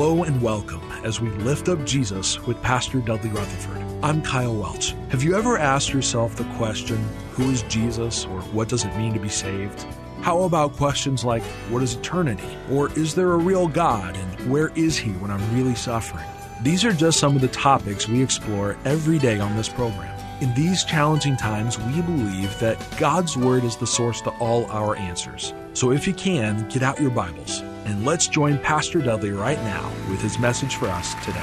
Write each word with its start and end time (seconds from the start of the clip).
Hello 0.00 0.24
and 0.24 0.40
welcome 0.40 0.80
as 1.04 1.20
we 1.20 1.28
lift 1.28 1.68
up 1.68 1.84
Jesus 1.84 2.40
with 2.46 2.62
Pastor 2.62 3.00
Dudley 3.00 3.28
Rutherford. 3.28 3.84
I'm 4.02 4.22
Kyle 4.22 4.56
Welch. 4.56 4.94
Have 5.10 5.22
you 5.22 5.36
ever 5.36 5.58
asked 5.58 5.92
yourself 5.92 6.36
the 6.36 6.44
question, 6.54 6.96
who 7.32 7.50
is 7.50 7.64
Jesus 7.64 8.24
or 8.24 8.40
what 8.40 8.70
does 8.70 8.86
it 8.86 8.96
mean 8.96 9.12
to 9.12 9.20
be 9.20 9.28
saved? 9.28 9.84
How 10.22 10.44
about 10.44 10.72
questions 10.72 11.22
like, 11.22 11.42
what 11.68 11.82
is 11.82 11.96
eternity? 11.96 12.48
Or 12.70 12.90
is 12.98 13.14
there 13.14 13.32
a 13.32 13.36
real 13.36 13.68
God 13.68 14.16
and 14.16 14.50
where 14.50 14.68
is 14.68 14.96
he 14.96 15.10
when 15.10 15.30
I'm 15.30 15.54
really 15.54 15.74
suffering? 15.74 16.24
These 16.62 16.82
are 16.86 16.94
just 16.94 17.20
some 17.20 17.36
of 17.36 17.42
the 17.42 17.48
topics 17.48 18.08
we 18.08 18.22
explore 18.22 18.78
every 18.86 19.18
day 19.18 19.38
on 19.38 19.54
this 19.54 19.68
program. 19.68 20.18
In 20.40 20.54
these 20.54 20.82
challenging 20.82 21.36
times, 21.36 21.78
we 21.78 22.00
believe 22.00 22.58
that 22.58 22.82
God's 22.98 23.36
Word 23.36 23.64
is 23.64 23.76
the 23.76 23.86
source 23.86 24.22
to 24.22 24.30
all 24.38 24.64
our 24.70 24.96
answers. 24.96 25.52
So 25.74 25.92
if 25.92 26.06
you 26.06 26.14
can, 26.14 26.66
get 26.70 26.82
out 26.82 26.98
your 26.98 27.10
Bibles 27.10 27.62
and 27.90 28.04
let's 28.04 28.28
join 28.28 28.56
Pastor 28.58 29.02
Dudley 29.02 29.32
right 29.32 29.58
now 29.58 29.92
with 30.08 30.22
his 30.22 30.38
message 30.38 30.76
for 30.76 30.86
us 30.86 31.12
today. 31.24 31.42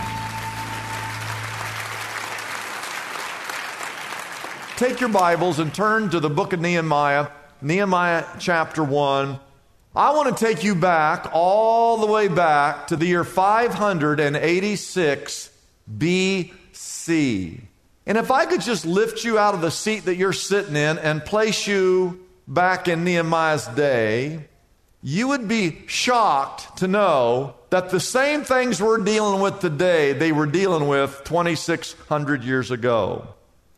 Take 4.78 5.02
your 5.02 5.10
Bibles 5.10 5.60
and 5.60 5.74
turn 5.74 6.10
to 6.12 6.22
the 6.22 6.30
book 6.30 6.54
of 6.54 6.62
Nehemiah, 6.62 7.28
Nehemiah 7.62 8.24
chapter 8.40 8.82
1. 8.82 9.38
I 9.96 10.14
want 10.14 10.38
to 10.38 10.46
take 10.46 10.64
you 10.64 10.76
back, 10.76 11.32
all 11.34 11.98
the 11.98 12.08
way 12.08 12.30
back 12.30 12.88
to 12.88 12.96
the 12.96 13.08
year 13.08 13.26
586 13.26 15.50
BC. 15.98 17.62
And 18.06 18.18
if 18.18 18.32
I 18.32 18.46
could 18.46 18.62
just 18.62 18.86
lift 18.86 19.26
you 19.26 19.38
out 19.38 19.54
of 19.54 19.60
the 19.60 19.72
seat 19.72 20.06
that 20.06 20.16
you're 20.16 20.32
sitting 20.32 20.78
in 20.78 20.98
and 20.98 21.26
place 21.26 21.68
you 21.68 22.26
back 22.48 22.88
in 22.88 23.04
Nehemiah's 23.04 23.68
day, 23.68 24.46
you 25.08 25.30
would 25.30 25.48
be 25.48 25.84
shocked 25.88 26.80
to 26.80 26.86
know 26.86 27.56
that 27.70 27.92
the 27.92 28.00
same 28.00 28.44
things 28.44 28.82
we're 28.82 28.98
dealing 28.98 29.40
with 29.40 29.58
today, 29.62 30.12
they 30.12 30.34
were 30.34 30.46
dealing 30.46 30.90
with 30.90 31.22
2,600 31.24 32.44
years 32.44 32.72
ago. 32.72 33.26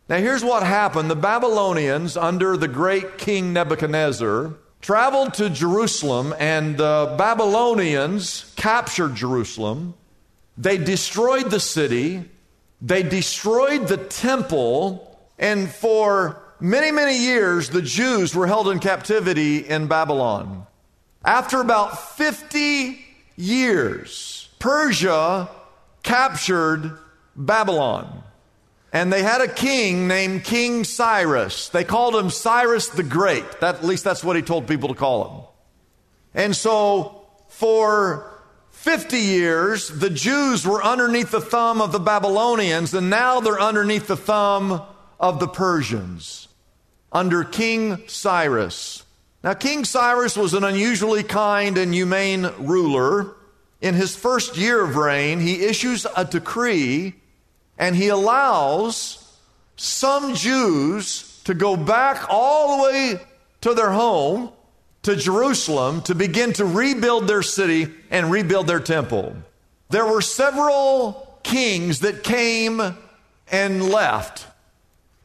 Now, 0.10 0.18
here's 0.18 0.44
what 0.44 0.64
happened 0.64 1.12
the 1.12 1.16
Babylonians, 1.16 2.18
under 2.18 2.58
the 2.58 2.68
great 2.68 3.20
King 3.20 3.54
Nebuchadnezzar, 3.54 4.56
traveled 4.82 5.36
to 5.36 5.52
Jerusalem, 5.52 6.34
and 6.40 6.80
the 6.80 7.14
Babylonians 7.16 8.52
captured 8.56 9.14
Jerusalem. 9.14 9.94
They 10.58 10.80
destroyed 10.80 11.52
the 11.52 11.60
city, 11.60 12.28
they 12.82 13.04
destroyed 13.04 13.88
the 13.88 13.98
temple, 13.98 15.16
and 15.38 15.70
for 15.70 16.42
many, 16.60 16.90
many 16.90 17.20
years, 17.20 17.70
the 17.70 17.84
Jews 17.84 18.34
were 18.34 18.48
held 18.48 18.68
in 18.70 18.80
captivity 18.80 19.60
in 19.60 19.86
Babylon. 19.86 20.66
After 21.24 21.60
about 21.60 22.16
50 22.16 23.06
years, 23.36 24.50
Persia 24.60 25.50
captured 26.04 26.98
Babylon. 27.36 28.24
And 28.92 29.14
they 29.14 29.22
had 29.22 29.42
a 29.42 29.48
king 29.48 30.08
named 30.08 30.44
King 30.44 30.84
Cyrus. 30.84 31.70
They 31.70 31.84
called 31.84 32.16
him 32.16 32.30
Cyrus 32.32 32.88
the 32.88 33.04
Great. 33.04 33.60
That, 33.60 33.76
at 33.76 33.84
least 33.84 34.04
that's 34.04 34.24
what 34.24 34.36
he 34.36 34.42
told 34.42 34.68
people 34.68 34.90
to 34.90 34.96
call 34.96 35.30
him. 35.30 35.46
And 36.34 36.56
so 36.56 37.28
for 37.48 38.32
50 38.72 39.18
years, 39.18 39.90
the 39.90 40.10
Jews 40.10 40.66
were 40.66 40.84
underneath 40.84 41.32
the 41.32 41.42
thumb 41.42 41.82
of 41.82 41.92
the 41.92 42.00
Babylonians, 42.00 42.94
and 42.94 43.10
now 43.10 43.40
they're 43.42 43.60
underneath 43.60 44.08
the 44.08 44.18
thumb 44.18 44.82
of 45.20 45.40
the 45.40 45.48
Persians 45.48 46.48
under 47.12 47.44
King 47.44 48.08
Cyrus. 48.08 49.04
Now, 49.44 49.54
King 49.54 49.86
Cyrus 49.86 50.36
was 50.36 50.54
an 50.54 50.64
unusually 50.64 51.24
kind 51.24 51.78
and 51.78 51.94
humane 51.94 52.50
ruler. 52.60 53.36
In 53.82 53.96
his 53.96 54.16
first 54.16 54.58
year 54.58 54.84
of 54.84 54.98
reign, 54.98 55.40
he 55.40 55.64
issues 55.64 56.06
a 56.16 56.26
decree 56.26 57.16
and 57.78 57.96
he 57.96 58.10
allows 58.10 59.38
some 59.78 60.36
Jews 60.36 61.42
to 61.46 61.54
go 61.54 61.78
back 61.78 62.26
all 62.30 62.78
the 62.78 62.84
way 62.84 63.22
to 63.62 63.74
their 63.74 63.92
home, 63.92 64.52
to 65.04 65.16
Jerusalem, 65.16 66.02
to 66.02 66.14
begin 66.14 66.52
to 66.54 66.66
rebuild 66.66 67.28
their 67.28 67.42
city 67.42 67.88
and 68.12 68.30
rebuild 68.30 68.68
their 68.68 68.82
temple. 68.82 69.34
There 69.90 70.06
were 70.06 70.22
several 70.22 71.40
kings 71.44 72.02
that 72.02 72.24
came 72.24 72.82
and 73.50 73.90
left. 73.90 74.46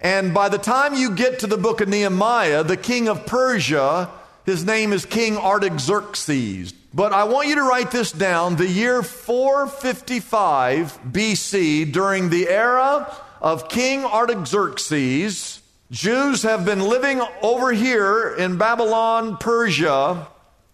And 0.05 0.33
by 0.35 0.51
the 0.51 0.59
time 0.59 0.95
you 0.95 1.13
get 1.13 1.39
to 1.39 1.47
the 1.47 1.57
book 1.57 1.81
of 1.81 1.89
Nehemiah, 1.89 2.63
the 2.63 2.77
king 2.77 3.09
of 3.09 3.25
Persia, 3.25 4.11
his 4.45 4.63
name 4.63 4.93
is 4.93 5.07
King 5.07 5.39
Artaxerxes. 5.39 6.75
But 6.93 7.15
I 7.15 7.25
want 7.25 7.49
you 7.49 7.55
to 7.55 7.63
write 7.63 7.91
this 7.91 8.13
down. 8.13 8.57
The 8.57 8.69
year 8.69 9.03
455 9.03 10.99
BC, 11.11 11.91
during 11.91 12.29
the 12.29 12.51
era 12.51 13.17
of 13.41 13.71
King 13.71 14.05
Artaxerxes, 14.05 15.63
Jews 15.91 16.43
have 16.43 16.67
been 16.67 16.81
living 16.81 17.23
over 17.41 17.73
here 17.73 18.35
in 18.37 18.59
Babylon, 18.59 19.39
Persia, 19.39 20.29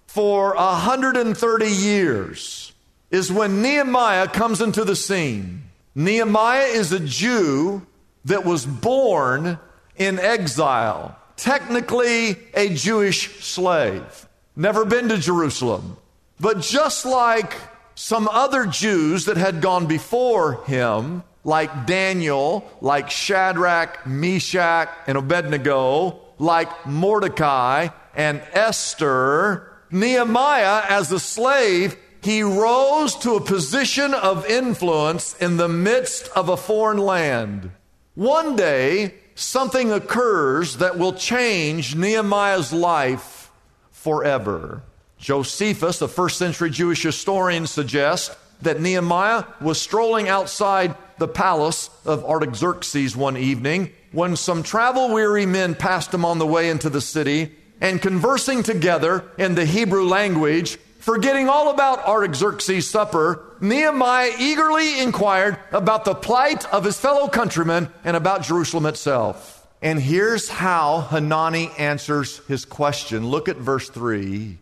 for 0.08 0.56
130 0.56 1.66
years, 1.68 2.72
is 3.12 3.30
when 3.30 3.62
Nehemiah 3.62 4.26
comes 4.26 4.60
into 4.60 4.84
the 4.84 4.96
scene. 4.96 5.62
Nehemiah 5.94 6.66
is 6.66 6.90
a 6.90 6.98
Jew 6.98 7.86
that 8.24 8.44
was 8.44 8.66
born 8.66 9.58
in 9.96 10.18
exile, 10.18 11.18
technically 11.36 12.36
a 12.54 12.74
Jewish 12.74 13.44
slave, 13.44 14.28
never 14.56 14.84
been 14.84 15.08
to 15.08 15.18
Jerusalem. 15.18 15.96
But 16.38 16.60
just 16.60 17.04
like 17.04 17.54
some 17.94 18.28
other 18.28 18.66
Jews 18.66 19.26
that 19.26 19.36
had 19.36 19.60
gone 19.60 19.86
before 19.86 20.64
him, 20.64 21.22
like 21.44 21.86
Daniel, 21.86 22.70
like 22.80 23.10
Shadrach, 23.10 24.06
Meshach, 24.06 24.88
and 25.06 25.18
Abednego, 25.18 26.20
like 26.38 26.86
Mordecai 26.86 27.88
and 28.14 28.42
Esther, 28.52 29.70
Nehemiah, 29.90 30.82
as 30.88 31.12
a 31.12 31.20
slave, 31.20 31.96
he 32.22 32.42
rose 32.42 33.16
to 33.16 33.34
a 33.34 33.40
position 33.40 34.14
of 34.14 34.46
influence 34.46 35.36
in 35.36 35.56
the 35.56 35.68
midst 35.68 36.28
of 36.36 36.48
a 36.48 36.56
foreign 36.56 36.98
land. 36.98 37.70
One 38.14 38.56
day, 38.56 39.14
something 39.34 39.92
occurs 39.92 40.78
that 40.78 40.98
will 40.98 41.12
change 41.12 41.94
Nehemiah's 41.94 42.72
life 42.72 43.50
forever. 43.92 44.82
Josephus, 45.18 46.02
a 46.02 46.08
first 46.08 46.38
century 46.38 46.70
Jewish 46.70 47.02
historian, 47.02 47.66
suggests 47.66 48.34
that 48.62 48.80
Nehemiah 48.80 49.44
was 49.60 49.80
strolling 49.80 50.28
outside 50.28 50.94
the 51.18 51.28
palace 51.28 51.90
of 52.04 52.24
Artaxerxes 52.24 53.16
one 53.16 53.36
evening 53.36 53.92
when 54.12 54.36
some 54.36 54.62
travel 54.62 55.12
weary 55.12 55.46
men 55.46 55.74
passed 55.74 56.12
him 56.12 56.24
on 56.24 56.38
the 56.38 56.46
way 56.46 56.68
into 56.68 56.90
the 56.90 57.00
city 57.00 57.54
and 57.80 58.02
conversing 58.02 58.62
together 58.62 59.24
in 59.38 59.54
the 59.54 59.64
Hebrew 59.64 60.04
language, 60.04 60.78
forgetting 61.00 61.48
all 61.48 61.70
about 61.70 62.06
Artaxerxes' 62.06 62.88
supper, 62.88 63.42
Nehemiah 63.60 64.32
eagerly 64.38 65.00
inquired 65.00 65.58
about 65.72 66.04
the 66.04 66.14
plight 66.14 66.64
of 66.72 66.84
his 66.84 66.98
fellow 66.98 67.28
countrymen 67.28 67.88
and 68.04 68.16
about 68.16 68.42
Jerusalem 68.42 68.86
itself. 68.86 69.66
And 69.82 70.00
here's 70.00 70.48
how 70.48 71.00
Hanani 71.00 71.70
answers 71.78 72.38
his 72.46 72.64
question. 72.64 73.26
Look 73.26 73.48
at 73.48 73.56
verse 73.56 73.88
3. 73.88 74.58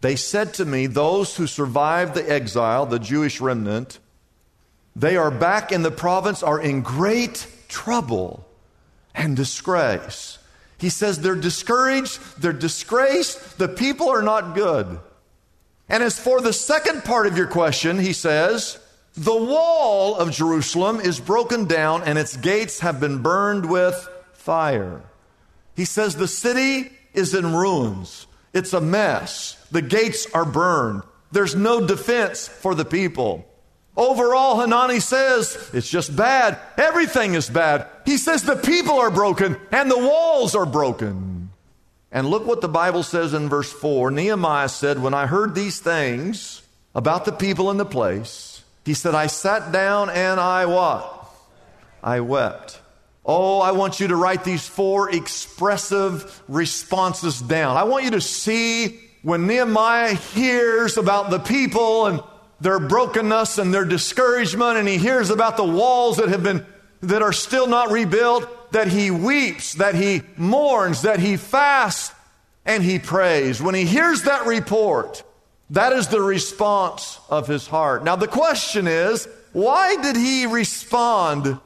They 0.00 0.16
said 0.16 0.54
to 0.54 0.64
me, 0.64 0.86
Those 0.86 1.36
who 1.36 1.46
survived 1.46 2.14
the 2.14 2.30
exile, 2.30 2.86
the 2.86 2.98
Jewish 2.98 3.40
remnant, 3.40 3.98
they 4.96 5.16
are 5.16 5.30
back 5.30 5.72
in 5.72 5.82
the 5.82 5.90
province, 5.90 6.42
are 6.42 6.60
in 6.60 6.82
great 6.82 7.46
trouble 7.68 8.46
and 9.14 9.36
disgrace. 9.36 10.38
He 10.78 10.88
says 10.88 11.20
they're 11.20 11.34
discouraged, 11.34 12.40
they're 12.40 12.52
disgraced, 12.52 13.58
the 13.58 13.68
people 13.68 14.08
are 14.08 14.22
not 14.22 14.54
good. 14.54 14.98
And 15.90 16.04
as 16.04 16.18
for 16.18 16.40
the 16.40 16.52
second 16.52 17.04
part 17.04 17.26
of 17.26 17.36
your 17.36 17.48
question, 17.48 17.98
he 17.98 18.12
says, 18.12 18.78
the 19.16 19.34
wall 19.34 20.16
of 20.16 20.30
Jerusalem 20.30 21.00
is 21.00 21.18
broken 21.18 21.64
down 21.64 22.04
and 22.04 22.16
its 22.16 22.36
gates 22.36 22.80
have 22.80 23.00
been 23.00 23.22
burned 23.22 23.68
with 23.68 24.08
fire. 24.32 25.02
He 25.74 25.84
says 25.84 26.14
the 26.14 26.28
city 26.28 26.92
is 27.12 27.34
in 27.34 27.54
ruins. 27.54 28.28
It's 28.54 28.72
a 28.72 28.80
mess. 28.80 29.56
The 29.72 29.82
gates 29.82 30.26
are 30.32 30.44
burned. 30.44 31.02
There's 31.32 31.56
no 31.56 31.84
defense 31.86 32.46
for 32.46 32.74
the 32.74 32.84
people. 32.84 33.46
Overall, 33.96 34.60
Hanani 34.60 35.00
says 35.00 35.70
it's 35.72 35.90
just 35.90 36.14
bad. 36.14 36.58
Everything 36.78 37.34
is 37.34 37.50
bad. 37.50 37.86
He 38.06 38.16
says 38.16 38.42
the 38.42 38.56
people 38.56 38.98
are 38.98 39.10
broken 39.10 39.56
and 39.72 39.90
the 39.90 39.98
walls 39.98 40.54
are 40.54 40.66
broken. 40.66 41.29
And 42.12 42.28
look 42.28 42.46
what 42.46 42.60
the 42.60 42.68
Bible 42.68 43.02
says 43.02 43.34
in 43.34 43.48
verse 43.48 43.72
4. 43.72 44.10
Nehemiah 44.10 44.68
said, 44.68 45.00
When 45.00 45.14
I 45.14 45.26
heard 45.26 45.54
these 45.54 45.78
things 45.78 46.62
about 46.94 47.24
the 47.24 47.32
people 47.32 47.70
in 47.70 47.76
the 47.76 47.84
place, 47.84 48.64
he 48.84 48.94
said, 48.94 49.14
I 49.14 49.28
sat 49.28 49.70
down 49.70 50.10
and 50.10 50.40
I 50.40 50.66
what? 50.66 51.30
I 52.02 52.20
wept. 52.20 52.80
Oh, 53.24 53.60
I 53.60 53.72
want 53.72 54.00
you 54.00 54.08
to 54.08 54.16
write 54.16 54.44
these 54.44 54.66
four 54.66 55.14
expressive 55.14 56.42
responses 56.48 57.40
down. 57.40 57.76
I 57.76 57.84
want 57.84 58.04
you 58.04 58.10
to 58.12 58.20
see 58.20 58.98
when 59.22 59.46
Nehemiah 59.46 60.14
hears 60.14 60.96
about 60.96 61.30
the 61.30 61.38
people 61.38 62.06
and 62.06 62.22
their 62.60 62.78
brokenness 62.78 63.58
and 63.58 63.72
their 63.72 63.84
discouragement, 63.84 64.78
and 64.78 64.88
he 64.88 64.98
hears 64.98 65.30
about 65.30 65.56
the 65.56 65.64
walls 65.64 66.16
that 66.16 66.28
have 66.28 66.42
been, 66.42 66.64
that 67.02 67.22
are 67.22 67.32
still 67.32 67.66
not 67.66 67.90
rebuilt, 67.90 68.48
that 68.72 68.88
he 68.88 69.10
weeps, 69.10 69.74
that 69.74 69.94
he 69.94 70.22
mourns, 70.36 71.02
that 71.02 71.20
he 71.20 71.36
fasts, 71.36 72.14
and 72.64 72.82
he 72.82 72.98
prays. 72.98 73.60
When 73.60 73.74
he 73.74 73.84
hears 73.84 74.22
that 74.22 74.46
report, 74.46 75.22
that 75.70 75.92
is 75.92 76.08
the 76.08 76.20
response 76.20 77.18
of 77.28 77.46
his 77.46 77.66
heart. 77.66 78.04
Now, 78.04 78.16
the 78.16 78.28
question 78.28 78.86
is, 78.86 79.28
why 79.52 79.96
did 79.96 80.16
he 80.16 80.46
respond 80.46 81.58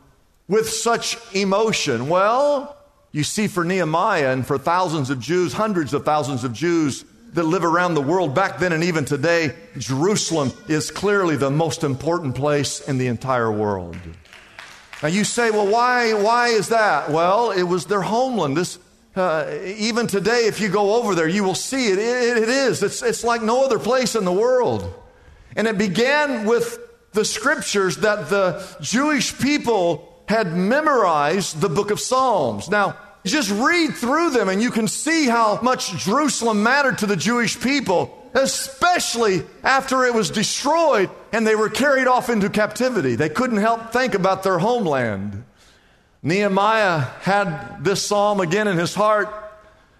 with 0.49 0.69
such 0.69 1.19
emotion? 1.35 2.09
Well, 2.09 2.77
you 3.13 3.25
see, 3.25 3.47
for 3.47 3.65
Nehemiah 3.65 4.33
and 4.33 4.47
for 4.47 4.59
thousands 4.59 5.11
of 5.11 5.21
Jews, 5.21 5.53
hundreds 5.53 5.95
of 5.95 6.05
thousands 6.05 6.45
of 6.45 6.53
Jews 6.53 7.05
that 7.33 7.45
live 7.45 7.65
around 7.65 7.95
the 7.95 8.01
world 8.01 8.35
back 8.35 8.59
then 8.59 8.73
and 8.73 8.85
even 8.85 9.05
today, 9.05 9.55
Jerusalem 9.79 10.53
is 10.69 10.91
clearly 10.91 11.37
the 11.37 11.51
most 11.51 11.85
important 11.85 12.35
place 12.35 12.81
in 12.81 12.99
the 12.99 13.09
entire 13.09 13.51
world. 13.51 13.97
Now 15.03 15.09
you 15.09 15.25
say, 15.25 15.51
well, 15.51 15.67
why, 15.67 16.15
why 16.15 16.49
is 16.49 16.69
that? 16.69 17.11
Well, 17.11 17.51
it 17.51 17.65
was 17.65 17.87
their 17.87 18.03
homeland. 18.03 18.57
This, 18.57 18.79
uh, 19.17 19.53
even 19.77 20.07
today, 20.07 20.47
if 20.47 20.61
you 20.61 20.69
go 20.69 20.95
over 20.97 21.15
there, 21.15 21.29
you 21.29 21.45
will 21.45 21.55
see 21.55 21.89
it. 21.89 21.99
it. 21.99 22.37
It 22.39 22.49
is. 22.49 22.83
It's, 22.83 23.03
it's 23.03 23.25
like 23.25 23.43
no 23.43 23.65
other 23.65 23.79
place 23.79 24.15
in 24.15 24.25
the 24.25 24.33
world. 24.33 24.93
And 25.57 25.67
it 25.69 25.79
began 25.79 26.47
with 26.47 26.79
the 27.13 27.25
scriptures 27.25 27.99
that 27.99 28.29
the 28.29 28.65
Jewish 28.81 29.39
people 29.39 30.23
had 30.29 30.57
memorized 30.57 31.61
the 31.61 31.69
book 31.69 31.91
of 31.91 32.01
Psalms. 32.01 32.69
Now, 32.69 32.97
just 33.25 33.51
read 33.51 33.95
through 33.95 34.31
them 34.31 34.49
and 34.49 34.63
you 34.63 34.71
can 34.71 34.89
see 34.89 35.27
how 35.27 35.61
much 35.63 35.97
Jerusalem 36.05 36.63
mattered 36.63 36.99
to 36.99 37.07
the 37.07 37.17
Jewish 37.17 37.59
people, 37.61 38.31
especially 38.35 39.43
after 39.63 40.05
it 40.05 40.15
was 40.15 40.31
destroyed 40.31 41.09
and 41.35 41.45
they 41.45 41.57
were 41.57 41.69
carried 41.69 42.07
off 42.07 42.31
into 42.31 42.49
captivity. 42.49 43.17
They 43.17 43.29
couldn't 43.29 43.57
help 43.57 43.93
think 43.93 44.15
about 44.15 44.45
their 44.45 44.61
homeland. 44.61 45.45
Nehemiah 46.23 47.01
had 47.23 47.83
this 47.83 48.07
psalm 48.07 48.39
again 48.39 48.69
in 48.69 48.79
his 48.79 48.95
heart. 48.95 49.35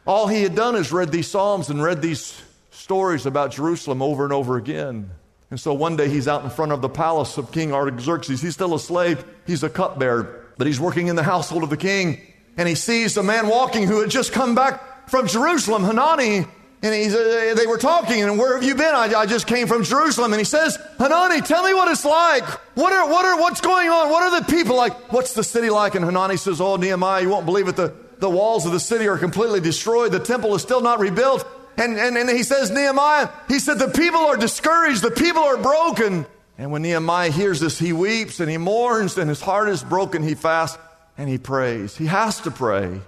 All 0.07 0.29
he 0.29 0.45
had 0.45 0.55
done 0.55 0.77
is 0.77 0.93
read 0.93 1.11
these 1.11 1.29
psalms 1.29 1.71
and 1.71 1.83
read 1.83 2.01
these 2.01 2.41
stories 2.71 3.27
about 3.27 3.51
Jerusalem 3.51 4.01
over 4.01 4.23
and 4.23 4.33
over 4.33 4.57
again. 4.57 5.11
And 5.51 5.59
so 5.59 5.75
one 5.75 5.97
day 5.97 6.09
he's 6.09 6.29
out 6.29 6.45
in 6.45 6.51
front 6.51 6.71
of 6.71 6.81
the 6.83 6.89
palace 6.89 7.37
of 7.37 7.51
King 7.51 7.73
Artaxerxes. 7.73 8.41
He's 8.41 8.55
still 8.55 8.73
a 8.73 8.79
slave, 8.79 9.25
he's 9.45 9.65
a 9.65 9.69
cupbearer, 9.69 10.45
but 10.57 10.69
he's 10.69 10.79
working 10.79 11.09
in 11.09 11.17
the 11.17 11.25
household 11.25 11.65
of 11.65 11.71
the 11.71 11.77
king. 11.77 12.21
And 12.57 12.69
he 12.69 12.77
sees 12.77 13.17
a 13.17 13.25
man 13.25 13.49
walking 13.49 13.89
who 13.89 14.03
had 14.03 14.11
just 14.11 14.33
come 14.33 14.55
back 14.55 15.11
from 15.11 15.27
Jerusalem, 15.27 15.83
Hanani. 15.83 16.47
And 16.85 16.93
he's, 16.93 17.15
uh, 17.15 17.55
they 17.57 17.67
were 17.67 17.79
talking, 17.79 18.23
and 18.23 18.39
where 18.39 18.55
have 18.55 18.63
you 18.63 18.75
been? 18.75 18.95
I, 18.95 19.05
I, 19.15 19.25
just 19.25 19.47
came 19.47 19.67
from 19.67 19.85
Jerusalem. 19.85 20.35
And 20.35 20.39
he 20.39 20.45
says, 20.45 20.77
Hanani, 20.99 21.41
tell 21.41 21.65
me 21.65 21.73
what 21.73 21.91
it's 21.91 22.05
like. 22.05 22.45
What 22.77 22.93
are, 22.93 23.09
what 23.09 23.25
are, 23.25 23.41
what's 23.41 23.63
going 23.63 23.89
on? 23.89 24.11
What 24.11 24.23
are 24.23 24.39
the 24.39 24.53
people 24.53 24.77
like? 24.77 25.11
What's 25.11 25.33
the 25.33 25.43
city 25.43 25.71
like? 25.71 25.95
And 25.95 26.05
Hanani 26.05 26.37
says, 26.37 26.61
Oh, 26.61 26.77
Nehemiah, 26.77 27.23
you 27.23 27.31
won't 27.31 27.47
believe 27.47 27.69
it. 27.69 27.77
The, 27.77 27.95
the 28.19 28.29
walls 28.29 28.67
of 28.67 28.73
the 28.73 28.81
city 28.81 29.09
are 29.09 29.17
completely 29.17 29.61
destroyed. 29.61 30.13
The 30.13 30.19
temple 30.19 30.55
is 30.55 30.61
still 30.61 30.83
not 30.83 31.01
rebuilt. 31.01 31.47
And, 31.79 31.99
and, 31.99 32.19
and 32.19 32.29
he 32.29 32.43
says, 32.43 32.71
Nehemiah, 32.71 33.31
he 33.49 33.61
said, 33.61 33.79
the 33.79 33.89
people 33.89 34.21
are 34.21 34.37
discouraged, 34.37 35.01
the 35.01 35.11
people 35.11 35.43
are 35.43 35.57
broken. 35.57 36.27
And 36.59 36.71
when 36.71 36.83
Nehemiah 36.83 37.31
hears 37.31 37.61
this, 37.61 37.79
he 37.79 37.95
weeps 37.95 38.41
and 38.41 38.51
he 38.51 38.59
mourns 38.59 39.17
and 39.17 39.31
his 39.31 39.41
heart 39.41 39.71
is 39.71 39.83
broken. 39.83 40.23
He 40.23 40.35
fasts 40.35 40.77
and 41.17 41.31
he 41.31 41.39
prays. 41.39 41.97
He 41.97 42.05
has 42.07 42.43
to 42.43 42.51
pray. 42.51 43.01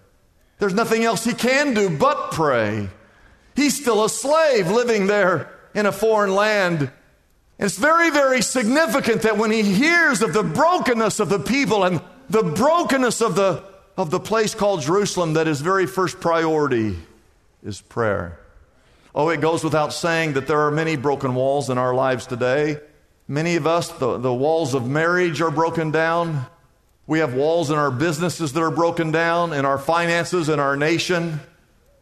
There's 0.61 0.73
nothing 0.73 1.05
else 1.05 1.25
he 1.25 1.35
can 1.35 1.75
do 1.75 1.91
but 1.91 2.33
pray. 2.33 2.89
He's 3.57 3.81
still 3.81 4.05
a 4.05 4.11
slave 4.11 4.71
living 4.71 5.07
there 5.07 5.51
in 5.75 5.87
a 5.87 5.93
foreign 5.93 6.35
land. 6.35 6.91
It's 7.59 7.79
very, 7.79 8.11
very 8.11 8.43
significant 8.43 9.23
that 9.23 9.39
when 9.39 9.51
he 9.51 9.63
hears 9.63 10.21
of 10.21 10.35
the 10.35 10.43
brokenness 10.43 11.21
of 11.21 11.31
the 11.31 11.39
people 11.41 11.85
and 11.85 12.03
the 12.29 12.43
brokenness 12.43 13.23
of 13.23 13.35
the, 13.35 13.65
of 13.97 14.11
the 14.11 14.21
place 14.21 14.55
called 14.55 14.83
Jerusalem, 14.83 15.33
that 15.35 15.47
his 15.47 15.63
very 15.63 15.87
first 15.87 16.21
priority 16.21 16.97
is 17.65 17.81
prayer. 17.81 18.39
Oh, 19.15 19.31
it 19.31 19.41
goes 19.41 19.65
without 19.65 19.95
saying 19.95 20.35
that 20.35 20.47
there 20.47 20.61
are 20.61 20.71
many 20.71 20.97
broken 20.97 21.35
walls 21.35 21.71
in 21.71 21.79
our 21.79 21.95
lives 21.95 22.27
today. 22.27 22.79
Many 23.27 23.57
of 23.57 23.67
us, 23.67 23.89
the, 23.89 24.19
the 24.19 24.35
walls 24.35 24.75
of 24.75 24.87
marriage 24.87 25.41
are 25.41 25.51
broken 25.51 25.91
down. 25.91 26.45
We 27.07 27.21
have 27.21 27.33
walls 27.33 27.71
in 27.71 27.79
our 27.79 27.91
businesses 27.91 28.53
that 28.53 28.61
are 28.61 28.71
broken 28.71 29.13
down, 29.13 29.55
in 29.55 29.65
our 29.65 29.79
finances, 29.79 30.51
in 30.51 30.61
our 30.61 30.77
nation. 30.77 31.41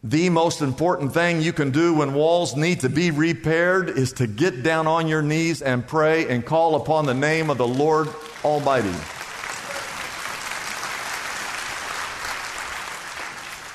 The 0.07 0.29
most 0.29 0.61
important 0.61 1.15
thing 1.15 1.41
you 1.41 1.51
can 1.51 1.71
do 1.71 1.95
when 1.95 2.13
walls 2.13 2.55
need 2.55 2.81
to 2.81 2.89
be 2.89 3.09
repaired 3.09 3.89
is 3.89 4.13
to 4.13 4.27
get 4.27 4.61
down 4.61 4.85
on 4.85 5.07
your 5.07 5.23
knees 5.23 5.63
and 5.63 5.87
pray 5.87 6.29
and 6.29 6.45
call 6.45 6.75
upon 6.75 7.07
the 7.07 7.15
name 7.15 7.49
of 7.49 7.57
the 7.57 7.67
Lord 7.67 8.09
Almighty. 8.43 8.93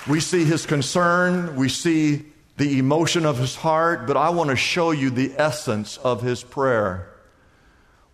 We 0.08 0.20
see 0.20 0.44
his 0.44 0.66
concern, 0.66 1.56
we 1.56 1.68
see 1.68 2.26
the 2.58 2.78
emotion 2.78 3.26
of 3.26 3.36
his 3.36 3.56
heart, 3.56 4.06
but 4.06 4.16
I 4.16 4.30
want 4.30 4.50
to 4.50 4.56
show 4.56 4.92
you 4.92 5.10
the 5.10 5.32
essence 5.36 5.96
of 5.96 6.22
his 6.22 6.44
prayer. 6.44 7.12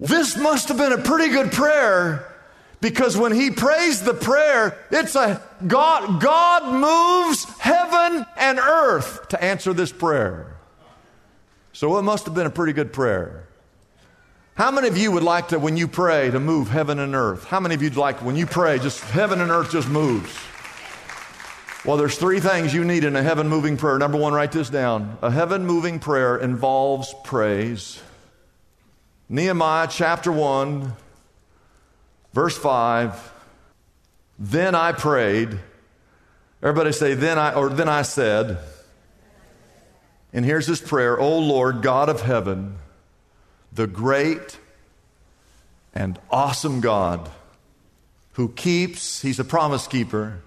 This 0.01 0.39
must 0.39 0.69
have 0.69 0.79
been 0.79 0.93
a 0.93 1.03
pretty 1.03 1.31
good 1.31 1.53
prayer 1.53 2.36
because 2.81 3.17
when 3.17 3.33
he 3.33 3.51
prays 3.51 4.03
the 4.03 4.15
prayer, 4.15 4.79
it's 4.91 5.15
a 5.15 5.43
God, 5.67 6.21
God 6.21 6.73
moves 6.73 7.45
heaven 7.59 8.27
and 8.37 8.59
earth 8.59 9.29
to 9.29 9.43
answer 9.43 9.73
this 9.73 9.93
prayer. 9.93 10.57
So 11.73 11.99
it 11.99 12.03
must 12.03 12.27
have 12.27 12.35
been 12.35 12.47
a 12.47 12.51
pretty 12.51 12.73
good 12.73 12.93
prayer. 12.93 13.47
How 14.55 14.71
many 14.71 14.89
of 14.89 14.97
you 14.97 15.13
would 15.13 15.23
like 15.23 15.49
to, 15.49 15.59
when 15.59 15.77
you 15.77 15.87
pray, 15.87 16.31
to 16.31 16.41
move 16.41 16.69
heaven 16.69 16.99
and 16.99 17.15
earth? 17.15 17.45
How 17.45 17.61
many 17.61 17.75
of 17.75 17.83
you'd 17.83 17.97
like, 17.97 18.23
when 18.25 18.37
you 18.37 18.47
pray, 18.47 18.79
just 18.79 19.01
heaven 19.01 19.43
and 19.43 19.51
earth 19.51 19.71
just 19.71 19.89
moves? 19.89 20.35
Well, 21.85 21.99
there's 21.99 22.17
three 22.17 22.41
things 22.41 22.73
you 22.75 22.85
need 22.85 23.05
in 23.05 23.15
a 23.15 23.23
heaven 23.23 23.49
moving 23.49 23.77
prayer. 23.77 23.99
Number 23.99 24.19
one, 24.19 24.33
write 24.33 24.53
this 24.53 24.71
down. 24.71 25.19
A 25.23 25.31
heaven 25.31 25.67
moving 25.67 25.99
prayer 25.99 26.37
involves 26.37 27.15
praise. 27.23 28.01
Nehemiah 29.29 29.89
chapter 29.91 30.33
1, 30.33 30.93
verse 32.37 32.57
5. 32.57 33.33
Then 34.39 34.75
I 34.75 34.93
prayed. 34.93 35.59
Everybody 36.63 36.93
say, 36.93 37.15
then 37.15 37.39
I, 37.39 37.55
or 37.55 37.71
then 37.71 37.89
I 37.89 38.03
said. 38.03 38.59
And 40.33 40.45
here's 40.45 40.67
his 40.67 40.81
prayer 40.81 41.19
O 41.19 41.39
Lord, 41.39 41.81
God 41.81 42.09
of 42.09 42.21
heaven, 42.21 42.77
the 43.73 43.87
great 43.87 44.59
and 45.95 46.19
awesome 46.31 46.81
God 46.81 47.31
who 48.35 48.51
keeps, 48.51 49.23
he's 49.23 49.41
a 49.41 49.45
promise 49.45 49.87
keeper 49.87 50.43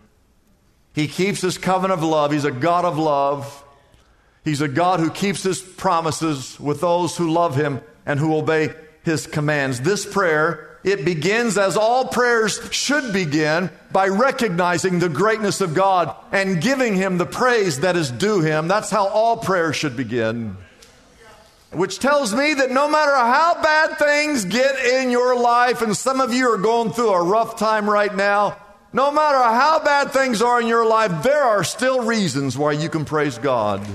he 0.93 1.07
keeps 1.07 1.39
his 1.39 1.57
covenant 1.57 2.01
of 2.01 2.03
love. 2.03 2.31
He's 2.31 2.43
a 2.43 2.51
God 2.51 2.83
of 2.83 2.97
love. 2.97 3.63
He's 4.43 4.59
a 4.59 4.67
God 4.67 4.99
who 4.99 5.09
keeps 5.09 5.43
his 5.43 5.61
promises 5.61 6.59
with 6.59 6.81
those 6.81 7.15
who 7.15 7.31
love 7.31 7.55
him 7.55 7.81
and 8.05 8.19
who 8.19 8.35
obey 8.35 8.73
his 9.03 9.27
commands. 9.27 9.79
This 9.79 10.05
prayer, 10.05 10.68
it 10.83 11.03
begins 11.03 11.57
as 11.57 11.75
all 11.75 12.05
prayers 12.05 12.59
should 12.71 13.11
begin 13.11 13.69
by 13.91 14.07
recognizing 14.07 14.99
the 14.99 15.09
greatness 15.09 15.61
of 15.61 15.73
God 15.73 16.15
and 16.31 16.61
giving 16.61 16.95
him 16.95 17.17
the 17.17 17.25
praise 17.25 17.81
that 17.81 17.95
is 17.95 18.11
due 18.11 18.41
him. 18.41 18.67
That's 18.67 18.89
how 18.89 19.07
all 19.07 19.37
prayers 19.37 19.75
should 19.75 19.97
begin. 19.97 20.57
Which 21.71 21.99
tells 21.99 22.33
me 22.33 22.53
that 22.55 22.71
no 22.71 22.89
matter 22.89 23.15
how 23.15 23.61
bad 23.61 23.99
things 23.99 24.45
get 24.45 24.75
in 24.79 25.11
your 25.11 25.39
life, 25.39 25.81
and 25.81 25.95
some 25.95 26.19
of 26.19 26.33
you 26.33 26.51
are 26.51 26.57
going 26.57 26.91
through 26.91 27.11
a 27.11 27.23
rough 27.23 27.59
time 27.59 27.87
right 27.87 28.15
now, 28.15 28.57
no 28.91 29.11
matter 29.11 29.37
how 29.37 29.83
bad 29.83 30.11
things 30.11 30.41
are 30.41 30.59
in 30.59 30.65
your 30.65 30.85
life, 30.85 31.21
there 31.21 31.43
are 31.43 31.63
still 31.63 32.01
reasons 32.01 32.57
why 32.57 32.71
you 32.71 32.89
can 32.89 33.05
praise 33.05 33.37
God. 33.37 33.85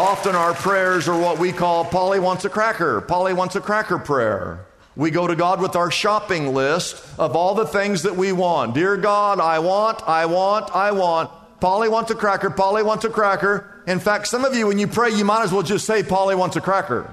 Often 0.00 0.34
our 0.34 0.54
prayers 0.54 1.08
are 1.08 1.20
what 1.20 1.38
we 1.38 1.52
call 1.52 1.84
Polly 1.84 2.20
wants 2.20 2.46
a 2.46 2.48
cracker. 2.48 3.02
Polly 3.02 3.34
wants 3.34 3.54
a 3.54 3.60
cracker 3.60 3.98
prayer. 3.98 4.64
We 4.96 5.10
go 5.10 5.26
to 5.26 5.36
God 5.36 5.60
with 5.60 5.76
our 5.76 5.90
shopping 5.90 6.54
list 6.54 7.04
of 7.18 7.36
all 7.36 7.54
the 7.54 7.66
things 7.66 8.04
that 8.04 8.16
we 8.16 8.32
want. 8.32 8.72
Dear 8.72 8.96
God, 8.96 9.40
I 9.40 9.58
want, 9.58 10.02
I 10.08 10.24
want, 10.24 10.74
I 10.74 10.92
want. 10.92 11.30
Polly 11.60 11.90
wants 11.90 12.10
a 12.10 12.14
cracker, 12.14 12.48
Polly 12.48 12.82
wants 12.82 13.04
a 13.04 13.10
cracker. 13.10 13.82
In 13.86 14.00
fact, 14.00 14.28
some 14.28 14.46
of 14.46 14.54
you, 14.54 14.66
when 14.66 14.78
you 14.78 14.86
pray, 14.86 15.10
you 15.10 15.26
might 15.26 15.42
as 15.42 15.52
well 15.52 15.62
just 15.62 15.84
say, 15.84 16.02
Polly 16.02 16.34
wants 16.34 16.56
a 16.56 16.62
cracker. 16.62 17.12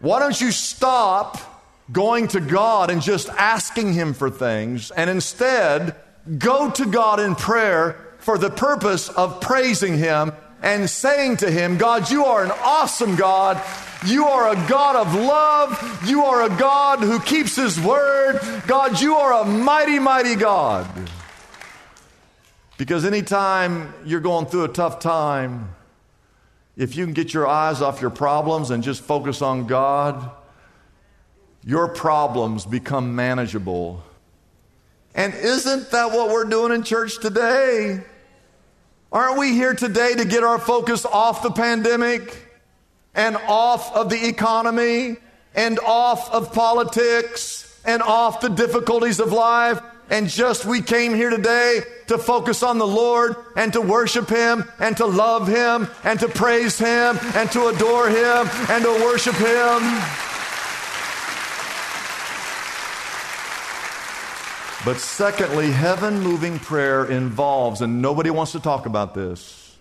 Why 0.00 0.18
don't 0.18 0.40
you 0.40 0.50
stop 0.50 1.38
going 1.92 2.26
to 2.28 2.40
God 2.40 2.90
and 2.90 3.00
just 3.00 3.28
asking 3.28 3.92
Him 3.92 4.12
for 4.12 4.28
things 4.28 4.90
and 4.90 5.08
instead 5.08 5.94
go 6.36 6.68
to 6.72 6.84
God 6.84 7.20
in 7.20 7.36
prayer 7.36 8.11
for 8.22 8.38
the 8.38 8.50
purpose 8.50 9.08
of 9.08 9.40
praising 9.40 9.98
Him 9.98 10.32
and 10.62 10.88
saying 10.88 11.38
to 11.38 11.50
Him, 11.50 11.76
God, 11.76 12.08
you 12.08 12.24
are 12.24 12.44
an 12.44 12.52
awesome 12.62 13.16
God. 13.16 13.60
You 14.06 14.26
are 14.26 14.52
a 14.52 14.68
God 14.68 14.94
of 14.94 15.14
love. 15.14 16.02
You 16.06 16.24
are 16.24 16.42
a 16.42 16.48
God 16.48 17.00
who 17.00 17.18
keeps 17.18 17.56
His 17.56 17.80
word. 17.80 18.40
God, 18.68 19.00
you 19.00 19.16
are 19.16 19.42
a 19.42 19.44
mighty, 19.44 19.98
mighty 19.98 20.36
God. 20.36 20.88
Because 22.78 23.04
anytime 23.04 23.92
you're 24.04 24.20
going 24.20 24.46
through 24.46 24.64
a 24.64 24.68
tough 24.68 25.00
time, 25.00 25.74
if 26.76 26.96
you 26.96 27.04
can 27.04 27.14
get 27.14 27.34
your 27.34 27.48
eyes 27.48 27.82
off 27.82 28.00
your 28.00 28.10
problems 28.10 28.70
and 28.70 28.84
just 28.84 29.02
focus 29.02 29.42
on 29.42 29.66
God, 29.66 30.30
your 31.64 31.88
problems 31.88 32.66
become 32.66 33.16
manageable. 33.16 34.04
And 35.12 35.34
isn't 35.34 35.90
that 35.90 36.12
what 36.12 36.30
we're 36.30 36.44
doing 36.44 36.72
in 36.72 36.84
church 36.84 37.20
today? 37.20 38.02
Aren't 39.12 39.38
we 39.38 39.52
here 39.52 39.74
today 39.74 40.14
to 40.14 40.24
get 40.24 40.42
our 40.42 40.58
focus 40.58 41.04
off 41.04 41.42
the 41.42 41.50
pandemic 41.50 42.34
and 43.14 43.36
off 43.36 43.94
of 43.94 44.08
the 44.08 44.26
economy 44.26 45.18
and 45.54 45.78
off 45.80 46.32
of 46.32 46.54
politics 46.54 47.78
and 47.84 48.00
off 48.00 48.40
the 48.40 48.48
difficulties 48.48 49.20
of 49.20 49.30
life 49.30 49.82
and 50.08 50.30
just 50.30 50.64
we 50.64 50.80
came 50.80 51.14
here 51.14 51.28
today 51.28 51.80
to 52.06 52.16
focus 52.16 52.62
on 52.62 52.78
the 52.78 52.86
Lord 52.86 53.36
and 53.54 53.70
to 53.74 53.82
worship 53.82 54.30
Him 54.30 54.64
and 54.78 54.96
to 54.96 55.04
love 55.04 55.46
Him 55.46 55.88
and 56.04 56.18
to 56.20 56.28
praise 56.28 56.78
Him 56.78 57.18
and 57.34 57.50
to 57.52 57.66
adore 57.66 58.08
Him 58.08 58.48
and 58.70 58.82
to 58.82 58.92
worship 59.04 59.34
Him. 59.34 60.31
But 64.84 64.96
secondly, 64.96 65.70
heaven 65.70 66.20
moving 66.20 66.58
prayer 66.58 67.04
involves, 67.04 67.82
and 67.82 68.02
nobody 68.02 68.30
wants 68.30 68.50
to 68.52 68.60
talk 68.60 68.86
about 68.86 69.14
this, 69.14 69.76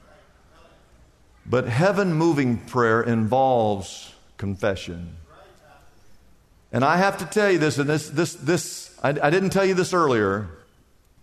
but 1.43 1.67
heaven 1.67 2.13
moving 2.13 2.57
prayer 2.57 3.01
involves 3.01 4.13
confession. 4.37 5.15
And 6.71 6.85
I 6.85 6.97
have 6.97 7.17
to 7.17 7.25
tell 7.25 7.51
you 7.51 7.57
this, 7.57 7.79
and 7.79 7.89
this, 7.89 8.09
this, 8.09 8.35
this 8.35 8.99
I, 9.03 9.09
I 9.09 9.29
didn't 9.31 9.49
tell 9.49 9.65
you 9.65 9.73
this 9.73 9.91
earlier, 9.91 10.49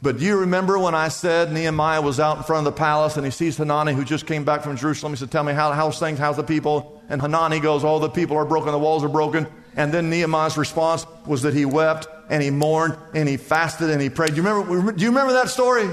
but 0.02 0.18
you 0.18 0.38
remember 0.38 0.76
when 0.76 0.96
I 0.96 1.06
said 1.06 1.52
Nehemiah 1.52 2.02
was 2.02 2.18
out 2.18 2.38
in 2.38 2.42
front 2.42 2.66
of 2.66 2.74
the 2.74 2.78
palace 2.78 3.16
and 3.16 3.24
he 3.24 3.30
sees 3.30 3.56
Hanani 3.56 3.92
who 3.92 4.04
just 4.04 4.26
came 4.26 4.44
back 4.44 4.62
from 4.62 4.76
Jerusalem? 4.76 5.12
He 5.12 5.16
said, 5.16 5.30
Tell 5.30 5.44
me, 5.44 5.52
how, 5.52 5.72
how's 5.72 6.00
things? 6.00 6.18
How's 6.18 6.36
the 6.36 6.42
people? 6.42 7.00
And 7.08 7.20
Hanani 7.20 7.60
goes, 7.60 7.84
Oh, 7.84 8.00
the 8.00 8.08
people 8.08 8.36
are 8.36 8.44
broken, 8.44 8.72
the 8.72 8.78
walls 8.78 9.04
are 9.04 9.08
broken. 9.08 9.46
And 9.76 9.92
then 9.92 10.10
Nehemiah's 10.10 10.56
response 10.56 11.06
was 11.26 11.42
that 11.42 11.54
he 11.54 11.64
wept 11.64 12.08
and 12.30 12.42
he 12.42 12.50
mourned 12.50 12.96
and 13.14 13.28
he 13.28 13.36
fasted 13.36 13.90
and 13.90 14.00
he 14.00 14.10
prayed. 14.10 14.30
Do 14.30 14.36
you 14.36 14.42
remember, 14.42 14.92
do 14.92 15.02
you 15.02 15.10
remember 15.10 15.34
that 15.34 15.48
story? 15.48 15.88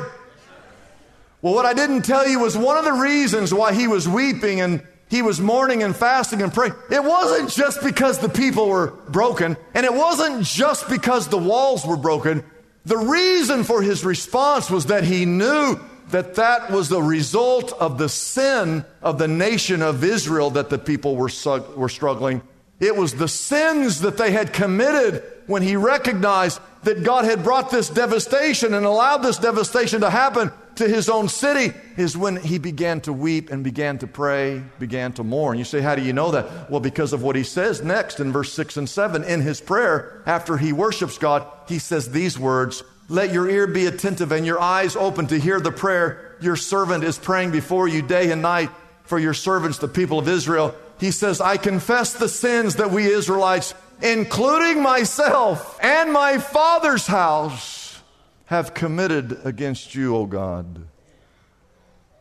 Well, 1.42 1.54
what 1.54 1.66
I 1.66 1.74
didn't 1.74 2.04
tell 2.04 2.28
you 2.28 2.40
was 2.40 2.58
one 2.58 2.78
of 2.78 2.86
the 2.86 2.94
reasons 2.94 3.54
why 3.54 3.74
he 3.74 3.88
was 3.88 4.10
weeping 4.10 4.62
and 4.62 4.82
he 5.08 5.22
was 5.22 5.40
mourning 5.40 5.84
and 5.84 5.96
fasting 5.96 6.42
and 6.42 6.54
praying. 6.54 6.74
It 6.90 7.04
wasn't 7.04 7.52
just 7.52 7.84
because 7.84 8.20
the 8.20 8.30
people 8.30 8.68
were 8.68 8.88
broken, 9.10 9.56
and 9.74 9.86
it 9.86 9.94
wasn't 9.94 10.44
just 10.44 10.90
because 10.90 11.28
the 11.28 11.38
walls 11.38 11.86
were 11.86 11.98
broken. 11.98 12.44
The 12.86 12.98
reason 12.98 13.64
for 13.64 13.82
his 13.82 14.04
response 14.04 14.70
was 14.70 14.88
that 14.88 15.04
he 15.04 15.26
knew 15.26 15.80
that 16.10 16.36
that 16.36 16.72
was 16.72 16.90
the 16.90 17.02
result 17.02 17.74
of 17.74 17.98
the 17.98 18.10
sin 18.10 18.86
of 19.02 19.18
the 19.18 19.28
nation 19.28 19.82
of 19.82 20.04
Israel 20.04 20.52
that 20.52 20.70
the 20.70 20.78
people 20.78 21.16
were, 21.16 21.30
were 21.76 21.90
struggling. 21.90 22.42
It 22.80 22.96
was 22.96 23.16
the 23.16 23.28
sins 23.28 24.02
that 24.02 24.18
they 24.18 24.32
had 24.32 24.52
committed 24.52 25.24
when 25.48 25.62
he 25.62 25.76
recognized 25.76 26.60
that 26.84 27.04
God 27.04 27.26
had 27.26 27.44
brought 27.44 27.72
this 27.72 27.90
devastation 27.90 28.74
and 28.74 28.86
allowed 28.86 29.20
this 29.20 29.38
devastation 29.38 30.02
to 30.02 30.10
happen 30.10 30.52
to 30.76 30.88
his 30.88 31.10
own 31.10 31.30
city 31.30 31.74
is 31.98 32.18
when 32.18 32.36
he 32.36 32.58
began 32.58 33.00
to 33.02 33.14
weep 33.14 33.50
and 33.50 33.64
began 33.64 33.98
to 34.00 34.08
pray, 34.08 34.62
began 34.78 35.14
to 35.14 35.24
mourn. 35.24 35.58
You 35.58 35.64
say, 35.64 35.82
How 35.82 35.96
do 35.96 36.02
you 36.02 36.14
know 36.14 36.32
that? 36.32 36.70
Well, 36.70 36.82
because 36.82 37.14
of 37.14 37.24
what 37.24 37.36
he 37.36 37.44
says 37.44 37.82
next 37.82 38.20
in 38.20 38.32
verse 38.32 38.52
6 38.54 38.78
and 38.78 38.90
7. 38.90 39.24
In 39.24 39.42
his 39.42 39.62
prayer, 39.62 40.22
after 40.26 40.58
he 40.58 40.74
worships 40.74 41.18
God, 41.18 41.48
he 41.68 41.80
says 41.80 42.12
these 42.12 42.38
words 42.38 42.84
Let 43.08 43.32
your 43.32 43.50
ear 43.50 43.68
be 43.68 43.86
attentive 43.86 44.32
and 44.32 44.46
your 44.46 44.60
eyes 44.60 44.96
open 44.96 45.28
to 45.28 45.40
hear 45.40 45.60
the 45.60 45.72
prayer 45.72 46.36
your 46.42 46.58
servant 46.58 47.04
is 47.04 47.18
praying 47.18 47.52
before 47.52 47.88
you 47.88 48.02
day 48.02 48.32
and 48.32 48.42
night 48.42 48.70
for 49.04 49.18
your 49.18 49.34
servants, 49.34 49.78
the 49.78 49.88
people 49.88 50.20
of 50.20 50.28
Israel. 50.28 50.76
He 51.00 51.12
says, 51.12 51.42
I 51.42 51.58
confess 51.58 52.14
the 52.14 52.30
sins 52.30 52.76
that 52.76 52.92
we 52.92 53.06
Israelites, 53.06 53.74
including 54.02 54.82
myself 54.82 55.78
and 55.82 56.12
my 56.12 56.38
father's 56.38 57.08
house, 57.08 58.02
have 58.46 58.74
committed 58.74 59.40
against 59.44 59.96
you, 59.96 60.16
O 60.16 60.26
God. 60.26 60.88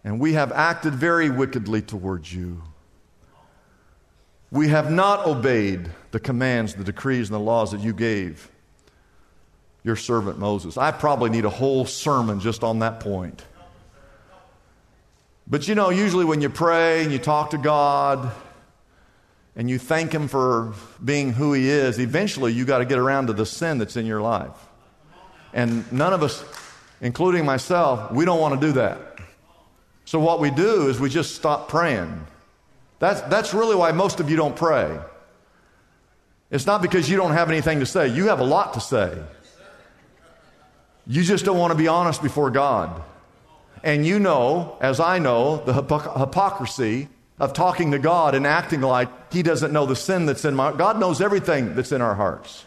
And 0.03 0.19
we 0.19 0.35
have 0.35 0.53
acted 0.53 0.95
very 0.95 1.31
wickedly 1.31 1.83
towards 1.83 2.33
you. 2.33 2.63
We 4.51 4.69
have 4.69 4.91
not 4.91 5.27
obeyed 5.27 5.91
the 6.11 6.21
commands, 6.21 6.75
the 6.75 6.85
decrees, 6.85 7.29
and 7.29 7.35
the 7.35 7.41
laws 7.41 7.73
that 7.73 7.81
you 7.81 7.93
gave 7.93 8.51
your 9.83 9.97
servant 9.97 10.39
Moses. 10.39 10.79
I 10.79 10.91
probably 10.93 11.31
need 11.31 11.45
a 11.45 11.51
whole 11.51 11.85
sermon 11.85 12.41
just 12.41 12.65
on 12.65 12.79
that 12.79 13.01
point. 13.01 13.45
But 15.47 15.69
you 15.69 15.75
know, 15.75 15.91
usually 15.91 16.25
when 16.25 16.41
you 16.41 16.49
pray 16.49 17.03
and 17.03 17.13
you 17.13 17.19
talk 17.19 17.51
to 17.51 17.59
God 17.59 18.33
and 19.57 19.71
you 19.71 19.79
thank 19.79 20.13
Him 20.13 20.29
for 20.29 20.75
being 21.05 21.33
who 21.33 21.53
He 21.53 21.69
is, 21.69 21.99
eventually 21.99 22.53
you 22.53 22.65
got 22.65 22.79
to 22.79 22.85
get 22.85 22.99
around 22.99 23.29
to 23.29 23.33
the 23.33 23.47
sin 23.47 23.79
that's 23.79 23.97
in 23.97 24.07
your 24.07 24.21
life. 24.21 24.57
And 25.53 25.91
none 25.93 26.13
of 26.13 26.23
us, 26.23 26.45
including 27.01 27.45
myself, 27.45 28.11
we 28.13 28.25
don't 28.25 28.41
want 28.41 28.61
to 28.61 28.67
do 28.67 28.73
that. 28.75 29.19
So 30.05 30.19
what 30.19 30.41
we 30.41 30.51
do 30.51 30.89
is 30.89 31.01
we 31.01 31.09
just 31.09 31.35
stop 31.35 31.69
praying. 31.69 32.27
That's, 32.99 33.21
that's 33.23 33.55
really 33.55 33.77
why 33.77 33.93
most 33.93 34.21
of 34.21 34.29
you 34.29 34.37
don't 34.37 34.57
pray. 34.57 34.99
It's 36.51 36.67
not 36.67 36.83
because 36.83 37.09
you 37.09 37.17
don't 37.17 37.33
have 37.33 37.51
anything 37.51 37.81
to 37.81 37.87
say, 37.87 38.09
you 38.09 38.29
have 38.29 38.41
a 38.41 38.45
lot 38.45 38.75
to 38.75 38.81
say. 38.81 39.17
You 41.07 41.23
just 41.23 41.45
don't 41.45 41.59
want 41.59 41.73
to 41.73 41.79
be 41.79 41.89
honest 41.89 42.23
before 42.23 42.51
God. 42.51 43.03
And 43.83 44.07
you 44.07 44.19
know, 44.19 44.79
as 44.81 45.01
I 45.01 45.19
know, 45.19 45.59
the 45.65 45.75
hypocrisy 45.75 47.09
of 47.39 47.53
talking 47.53 47.91
to 47.91 47.99
God 47.99 48.35
and 48.35 48.47
acting 48.47 48.81
like 48.81 49.33
He 49.33 49.43
doesn't 49.43 49.73
know 49.73 49.87
the 49.87 49.97
sin 49.97 50.27
that's 50.27 50.45
in 50.45 50.55
my 50.55 50.73
God 50.73 50.99
knows 50.99 51.21
everything 51.21 51.75
that's 51.75 51.93
in 51.93 52.01
our 52.01 52.15
hearts. 52.15 52.65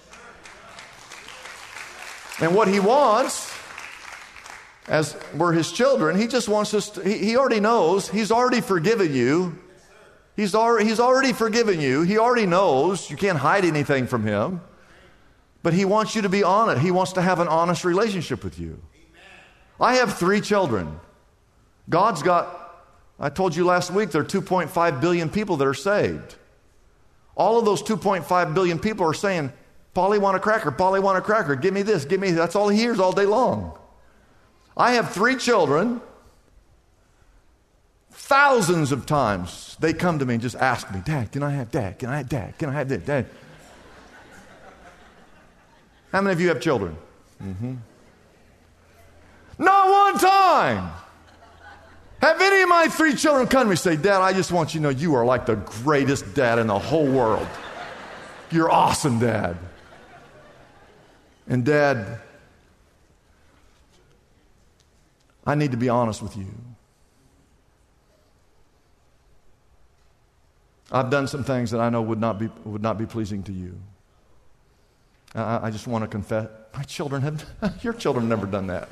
And 2.39 2.53
what 2.53 2.67
he 2.67 2.79
wants, 2.79 3.51
as 4.87 5.17
we're 5.35 5.53
his 5.53 5.71
children, 5.71 6.19
he 6.19 6.27
just 6.27 6.47
wants 6.47 6.73
us 6.73 6.91
to, 6.91 7.01
he, 7.01 7.17
he 7.17 7.37
already 7.37 7.59
knows, 7.59 8.09
he's 8.09 8.31
already 8.31 8.61
forgiven 8.61 9.13
you. 9.13 9.57
He's 10.35 10.53
already, 10.53 10.87
he's 10.87 10.99
already 10.99 11.33
forgiven 11.33 11.81
you. 11.81 12.03
He 12.03 12.19
already 12.19 12.45
knows. 12.45 13.09
You 13.09 13.17
can't 13.17 13.39
hide 13.39 13.65
anything 13.65 14.05
from 14.05 14.23
him. 14.23 14.61
But 15.63 15.73
he 15.73 15.83
wants 15.83 16.15
you 16.15 16.21
to 16.21 16.29
be 16.29 16.43
honest. 16.43 16.79
He 16.79 16.91
wants 16.91 17.13
to 17.13 17.23
have 17.23 17.39
an 17.39 17.47
honest 17.47 17.83
relationship 17.83 18.43
with 18.43 18.59
you. 18.59 18.79
I 19.79 19.95
have 19.95 20.15
three 20.15 20.39
children. 20.39 20.99
God's 21.89 22.21
got, 22.21 22.66
I 23.19 23.29
told 23.29 23.55
you 23.55 23.65
last 23.65 23.91
week, 23.91 24.11
there 24.11 24.21
are 24.21 24.25
2.5 24.25 25.01
billion 25.01 25.29
people 25.29 25.57
that 25.57 25.67
are 25.67 25.73
saved. 25.73 26.35
All 27.35 27.57
of 27.57 27.65
those 27.65 27.81
2.5 27.81 28.53
billion 28.53 28.79
people 28.79 29.05
are 29.07 29.13
saying, 29.13 29.51
Polly 29.93 30.19
want 30.19 30.37
a 30.37 30.39
cracker, 30.39 30.71
Polly 30.71 30.99
want 30.99 31.17
a 31.17 31.21
cracker, 31.21 31.55
give 31.55 31.73
me 31.73 31.81
this, 31.81 32.05
give 32.05 32.19
me 32.19 32.31
that's 32.31 32.55
all 32.55 32.69
he 32.69 32.77
hears 32.77 32.99
all 32.99 33.11
day 33.11 33.25
long. 33.25 33.77
I 34.75 34.91
have 34.93 35.11
three 35.11 35.35
children. 35.37 36.01
Thousands 38.11 38.91
of 38.91 39.05
times 39.05 39.75
they 39.79 39.93
come 39.93 40.19
to 40.19 40.25
me 40.25 40.35
and 40.35 40.43
just 40.43 40.55
ask 40.55 40.91
me, 40.91 41.01
Dad, 41.03 41.31
can 41.31 41.43
I 41.43 41.51
have 41.51 41.71
dad? 41.71 41.97
Can 41.97 42.09
I 42.09 42.17
have 42.17 42.29
dad? 42.29 42.57
Can 42.57 42.69
I 42.69 42.73
have 42.73 42.89
this? 42.89 43.03
Dad? 43.03 43.25
How 46.11 46.21
many 46.21 46.33
of 46.33 46.41
you 46.41 46.49
have 46.49 46.59
children? 46.59 46.97
Mm-hmm. 47.41 47.75
Not 49.59 49.89
one 49.89 50.19
time. 50.19 50.91
Have 52.21 52.41
any 52.41 52.63
of 52.63 52.69
my 52.69 52.87
three 52.87 53.13
children 53.13 53.47
come 53.47 53.61
to 53.61 53.65
me 53.65 53.71
and 53.71 53.79
say, 53.79 53.95
Dad, 53.95 54.21
I 54.21 54.33
just 54.33 54.51
want 54.51 54.73
you 54.73 54.79
to 54.79 54.83
know 54.83 54.89
you 54.89 55.13
are 55.15 55.25
like 55.25 55.45
the 55.45 55.55
greatest 55.55 56.33
dad 56.33 56.57
in 56.57 56.67
the 56.67 56.79
whole 56.79 57.05
world. 57.05 57.47
You're 58.49 58.71
awesome, 58.71 59.19
Dad. 59.19 59.57
And, 61.47 61.63
Dad, 61.63 62.19
I 65.45 65.55
need 65.55 65.71
to 65.71 65.77
be 65.77 65.89
honest 65.89 66.21
with 66.21 66.35
you. 66.35 66.47
I've 70.91 71.09
done 71.09 71.27
some 71.27 71.43
things 71.43 71.71
that 71.71 71.81
I 71.81 71.89
know 71.89 72.01
would 72.01 72.19
not 72.19 72.39
be, 72.39 72.49
would 72.63 72.81
not 72.81 72.97
be 72.97 73.05
pleasing 73.05 73.43
to 73.43 73.53
you. 73.53 73.77
I, 75.35 75.67
I 75.67 75.71
just 75.71 75.87
want 75.87 76.03
to 76.03 76.07
confess. 76.07 76.47
My 76.75 76.83
children 76.83 77.21
have, 77.21 77.45
your 77.81 77.93
children 77.93 78.29
have 78.29 78.39
never 78.39 78.49
done 78.49 78.67
that. 78.67 78.89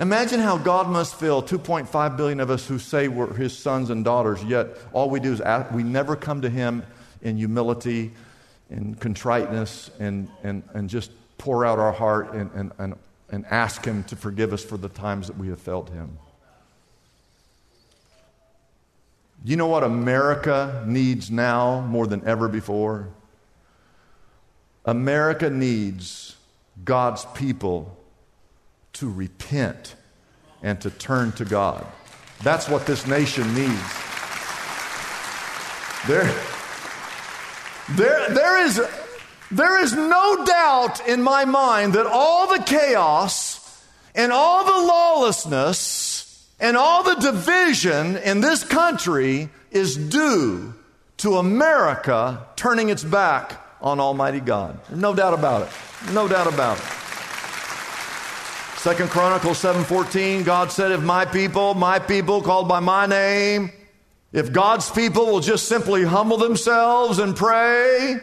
Imagine 0.00 0.38
how 0.38 0.58
God 0.58 0.88
must 0.88 1.16
feel 1.16 1.42
2.5 1.42 2.16
billion 2.16 2.38
of 2.38 2.50
us 2.50 2.66
who 2.68 2.78
say 2.78 3.08
we're 3.08 3.34
his 3.34 3.56
sons 3.56 3.90
and 3.90 4.04
daughters, 4.04 4.42
yet 4.44 4.68
all 4.92 5.10
we 5.10 5.18
do 5.18 5.32
is 5.32 5.40
ask, 5.40 5.72
we 5.72 5.82
never 5.82 6.14
come 6.14 6.42
to 6.42 6.48
him 6.48 6.84
in 7.20 7.36
humility 7.36 8.12
and 8.70 8.98
contriteness 9.00 9.90
and, 9.98 10.28
and, 10.44 10.62
and 10.72 10.88
just 10.88 11.10
pour 11.36 11.66
out 11.66 11.80
our 11.80 11.92
heart 11.92 12.32
and, 12.32 12.48
and, 12.54 12.72
and, 12.78 12.94
and 13.30 13.44
ask 13.46 13.84
him 13.84 14.04
to 14.04 14.14
forgive 14.14 14.52
us 14.52 14.64
for 14.64 14.76
the 14.76 14.88
times 14.88 15.26
that 15.26 15.36
we 15.36 15.48
have 15.48 15.60
failed 15.60 15.90
him. 15.90 16.16
You 19.44 19.56
know 19.56 19.66
what 19.66 19.82
America 19.82 20.84
needs 20.86 21.28
now 21.28 21.80
more 21.80 22.06
than 22.06 22.24
ever 22.24 22.46
before? 22.46 23.08
America 24.84 25.50
needs 25.50 26.36
God's 26.84 27.24
people 27.34 27.97
to 28.98 29.08
repent 29.08 29.94
and 30.62 30.80
to 30.80 30.90
turn 30.90 31.30
to 31.32 31.44
God. 31.44 31.86
That's 32.42 32.68
what 32.68 32.84
this 32.86 33.06
nation 33.06 33.54
needs. 33.54 33.92
There, 36.06 36.24
there, 37.90 38.28
there, 38.30 38.64
is, 38.64 38.80
there 39.50 39.80
is 39.80 39.92
no 39.92 40.44
doubt 40.44 41.06
in 41.06 41.22
my 41.22 41.44
mind 41.44 41.92
that 41.92 42.06
all 42.06 42.48
the 42.48 42.62
chaos 42.62 43.84
and 44.14 44.32
all 44.32 44.64
the 44.64 44.86
lawlessness 44.88 46.48
and 46.58 46.76
all 46.76 47.04
the 47.04 47.14
division 47.14 48.16
in 48.16 48.40
this 48.40 48.64
country 48.64 49.48
is 49.70 49.96
due 49.96 50.74
to 51.18 51.36
America 51.36 52.46
turning 52.56 52.88
its 52.88 53.04
back 53.04 53.64
on 53.80 54.00
Almighty 54.00 54.40
God. 54.40 54.80
No 54.90 55.14
doubt 55.14 55.34
about 55.34 55.62
it. 55.62 56.12
No 56.12 56.26
doubt 56.26 56.52
about 56.52 56.78
it. 56.78 57.07
Second 58.88 59.10
Chronicles 59.10 59.58
7:14, 59.58 60.44
God 60.44 60.72
said, 60.72 60.92
"If 60.92 61.02
my 61.02 61.26
people, 61.26 61.74
my 61.74 61.98
people 61.98 62.40
called 62.40 62.68
by 62.68 62.80
my 62.80 63.04
name, 63.04 63.70
if 64.32 64.50
God's 64.50 64.90
people 64.90 65.26
will 65.26 65.40
just 65.40 65.68
simply 65.68 66.04
humble 66.04 66.38
themselves 66.38 67.18
and 67.18 67.36
pray 67.36 68.18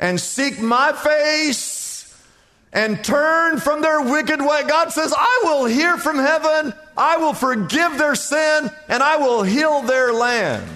and 0.00 0.20
seek 0.20 0.60
my 0.60 0.92
face 0.92 2.12
and 2.72 3.04
turn 3.04 3.60
from 3.60 3.80
their 3.80 4.00
wicked 4.00 4.42
way, 4.42 4.64
God 4.64 4.92
says, 4.92 5.14
I 5.16 5.42
will 5.44 5.66
hear 5.66 5.96
from 5.96 6.18
heaven, 6.18 6.74
I 6.96 7.18
will 7.18 7.32
forgive 7.32 7.98
their 7.98 8.16
sin, 8.16 8.72
and 8.88 9.00
I 9.00 9.16
will 9.18 9.44
heal 9.44 9.82
their 9.82 10.12
land. 10.12 10.66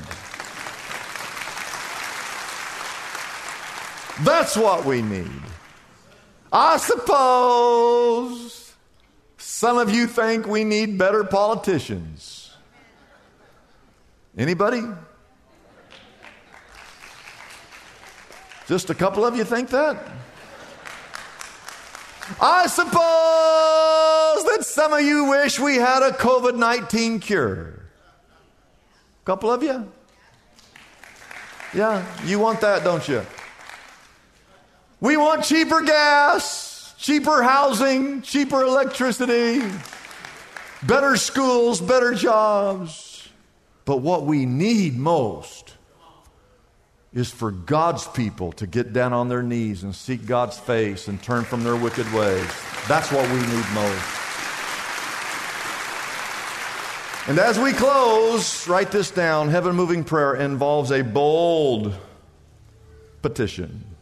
That's 4.21 4.57
what 4.57 4.85
we 4.85 5.03
need. 5.03 5.43
I 6.53 6.77
suppose 6.77 8.62
some 9.63 9.79
of 9.79 9.95
you 9.95 10.09
think 10.09 10.45
we 10.45 10.65
need 10.65 10.99
better 10.99 11.23
politicians. 11.23 12.53
Anybody? 14.37 14.83
Just 18.67 18.91
a 18.91 18.95
couple 18.97 19.25
of 19.25 19.37
you 19.37 19.45
think 19.45 19.69
that? 19.69 20.05
I 22.41 22.67
suppose 22.67 22.91
that 24.51 24.65
some 24.65 24.93
of 24.95 25.03
you 25.03 25.27
wish 25.27 25.61
we 25.61 25.77
had 25.77 26.03
a 26.03 26.11
COVID 26.11 26.57
19 26.57 27.21
cure. 27.21 27.85
A 29.23 29.25
couple 29.25 29.53
of 29.53 29.63
you? 29.63 29.93
Yeah, 31.73 32.05
you 32.25 32.41
want 32.41 32.61
that, 32.63 32.83
don't 32.83 33.07
you? 33.07 33.25
We 35.01 35.17
want 35.17 35.45
cheaper 35.45 35.83
gas 35.83 36.72
cheaper 37.03 37.43
housing, 37.43 38.23
cheaper 38.23 38.63
electricity, 38.63 39.61
better 40.85 41.17
schools, 41.17 41.81
better 41.81 42.15
jobs. 42.15 43.29
But 43.85 43.99
what 43.99 44.25
we 44.25 44.47
need 44.47 44.97
most 44.97 45.75
is 47.13 47.31
for 47.31 47.51
God's 47.51 48.07
people 48.07 48.53
to 48.53 48.67
get 48.69 48.93
down 48.93 49.13
on 49.13 49.29
their 49.29 49.43
knees 49.43 49.83
and 49.83 49.95
seek 49.95 50.25
God's 50.25 50.59
face 50.59 51.09
and 51.09 51.21
turn 51.21 51.45
from 51.45 51.65
their 51.65 51.77
wicked 51.77 52.11
ways. 52.15 52.49
That's 52.87 53.11
what 53.11 53.29
we 53.31 53.41
need 53.41 53.67
most. 53.75 54.19
And 57.29 57.39
as 57.39 57.59
we 57.59 57.73
close, 57.73 58.67
write 58.69 58.93
this 58.93 59.11
down 59.11 59.49
heaven 59.49 59.75
moving 59.75 60.05
prayer 60.05 60.35
involves 60.35 60.93
a 60.93 61.03
bold 61.03 61.95
petition. 63.23 63.93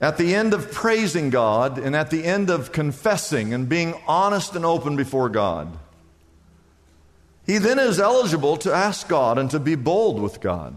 At 0.00 0.16
the 0.16 0.34
end 0.34 0.54
of 0.54 0.70
praising 0.70 1.30
God 1.30 1.78
and 1.78 1.96
at 1.96 2.10
the 2.10 2.24
end 2.24 2.50
of 2.50 2.70
confessing 2.70 3.52
and 3.52 3.68
being 3.68 3.94
honest 4.06 4.54
and 4.54 4.64
open 4.64 4.94
before 4.94 5.28
God, 5.28 5.76
he 7.44 7.58
then 7.58 7.78
is 7.78 7.98
eligible 7.98 8.56
to 8.58 8.72
ask 8.72 9.08
God 9.08 9.38
and 9.38 9.50
to 9.50 9.58
be 9.58 9.74
bold 9.74 10.20
with 10.20 10.40
God. 10.40 10.76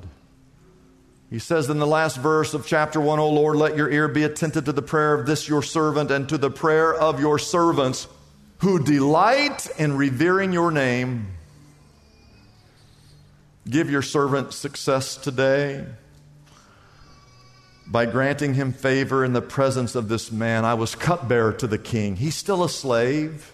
He 1.30 1.38
says 1.38 1.70
in 1.70 1.80
the 1.80 1.88
last 1.88 2.18
verse 2.18 2.54
of 2.54 2.66
chapter 2.66 3.00
1, 3.00 3.20
O 3.20 3.30
Lord, 3.30 3.58
let 3.58 3.78
your 3.78 3.90
ear 3.90 4.08
be 4.08 4.24
attentive 4.24 4.66
to 4.66 4.72
the 4.72 4.82
prayer 4.82 5.14
of 5.14 5.26
this 5.26 5.48
your 5.48 5.62
servant 5.62 6.10
and 6.12 6.28
to 6.30 6.38
the 6.38 6.50
prayer 6.50 6.94
of 6.94 7.20
your 7.20 7.38
servants 7.38 8.08
who 8.60 8.84
delight 8.84 9.68
in 9.78 9.98
revering 9.98 10.52
your 10.52 10.72
name. 10.72 11.28
Give 13.70 13.90
your 13.90 14.02
servant 14.02 14.54
success 14.54 15.16
today 15.16 15.86
by 17.92 18.06
granting 18.06 18.54
him 18.54 18.72
favor 18.72 19.26
in 19.26 19.34
the 19.34 19.42
presence 19.42 19.96
of 19.96 20.08
this 20.08 20.32
man. 20.32 20.64
I 20.64 20.76
was 20.76 20.96
cupbearer 20.96 21.52
to 21.54 21.68
the 21.68 21.78
king. 21.78 22.16
He's 22.16 22.36
still 22.36 22.64
a 22.64 22.70
slave. 22.70 23.54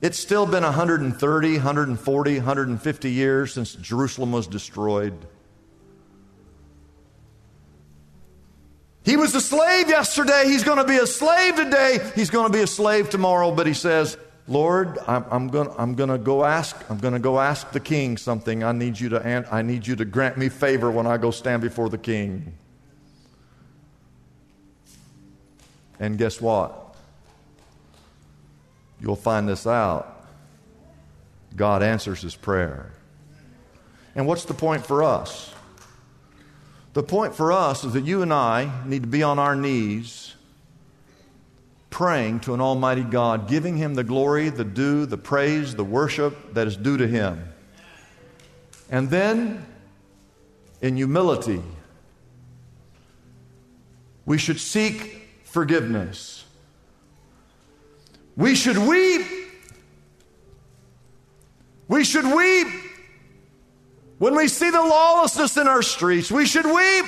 It's 0.00 0.18
still 0.18 0.46
been 0.46 0.62
130, 0.62 1.52
140, 1.52 2.36
150 2.36 3.10
years 3.10 3.52
since 3.52 3.74
Jerusalem 3.74 4.32
was 4.32 4.46
destroyed. 4.46 5.14
He 9.04 9.16
was 9.16 9.34
a 9.34 9.40
slave 9.40 9.88
yesterday. 9.88 10.44
He's 10.46 10.64
going 10.64 10.78
to 10.78 10.84
be 10.84 10.96
a 10.96 11.06
slave 11.06 11.56
today. 11.56 11.98
He's 12.14 12.30
going 12.30 12.50
to 12.50 12.52
be 12.52 12.62
a 12.62 12.66
slave 12.66 13.10
tomorrow. 13.10 13.52
But 13.52 13.66
he 13.66 13.74
says, 13.74 14.16
Lord, 14.48 14.98
I'm, 15.06 15.24
I'm 15.30 15.48
going 15.48 15.68
I'm 15.78 15.94
to 15.94 16.18
go 16.18 16.44
ask, 16.44 16.76
I'm 16.90 16.98
going 16.98 17.14
to 17.14 17.20
go 17.20 17.38
ask 17.38 17.70
the 17.70 17.80
king 17.80 18.16
something. 18.16 18.64
I 18.64 18.72
need 18.72 18.98
you 18.98 19.08
to, 19.10 19.46
I 19.50 19.62
need 19.62 19.86
you 19.86 19.96
to 19.96 20.04
grant 20.04 20.36
me 20.36 20.48
favor 20.48 20.90
when 20.90 21.06
I 21.06 21.16
go 21.16 21.30
stand 21.30 21.62
before 21.62 21.88
the 21.88 21.98
king. 21.98 22.52
And 26.00 26.18
guess 26.18 26.40
what? 26.40 26.96
You'll 29.00 29.14
find 29.14 29.48
this 29.48 29.66
out. 29.66 30.26
God 31.54 31.82
answers 31.82 32.22
his 32.22 32.34
prayer. 32.34 32.92
And 34.14 34.26
what's 34.26 34.44
the 34.44 34.54
point 34.54 34.84
for 34.84 35.02
us? 35.02 35.52
The 36.94 37.02
point 37.02 37.34
for 37.34 37.52
us 37.52 37.84
is 37.84 37.92
that 37.92 38.04
you 38.04 38.22
and 38.22 38.32
I 38.32 38.84
need 38.84 39.02
to 39.02 39.08
be 39.08 39.22
on 39.22 39.38
our 39.38 39.56
knees 39.56 40.34
praying 41.92 42.40
to 42.40 42.54
an 42.54 42.60
Almighty 42.60 43.04
God, 43.04 43.46
giving 43.46 43.76
Him 43.76 43.94
the 43.94 44.02
glory, 44.02 44.48
the 44.48 44.64
due, 44.64 45.06
the 45.06 45.16
praise, 45.16 45.76
the 45.76 45.84
worship 45.84 46.54
that 46.54 46.66
is 46.66 46.76
due 46.76 46.96
to 46.96 47.06
Him. 47.06 47.52
And 48.90 49.08
then, 49.08 49.64
in 50.80 50.96
humility, 50.96 51.62
we 54.26 54.38
should 54.38 54.58
seek 54.58 55.28
forgiveness. 55.44 56.44
We 58.36 58.54
should 58.54 58.78
weep. 58.78 59.26
We 61.88 62.04
should 62.04 62.24
weep 62.24 62.68
when 64.18 64.34
we 64.34 64.48
see 64.48 64.70
the 64.70 64.80
lawlessness 64.80 65.56
in 65.56 65.68
our 65.68 65.82
streets. 65.82 66.30
We 66.30 66.46
should 66.46 66.64
weep 66.64 67.04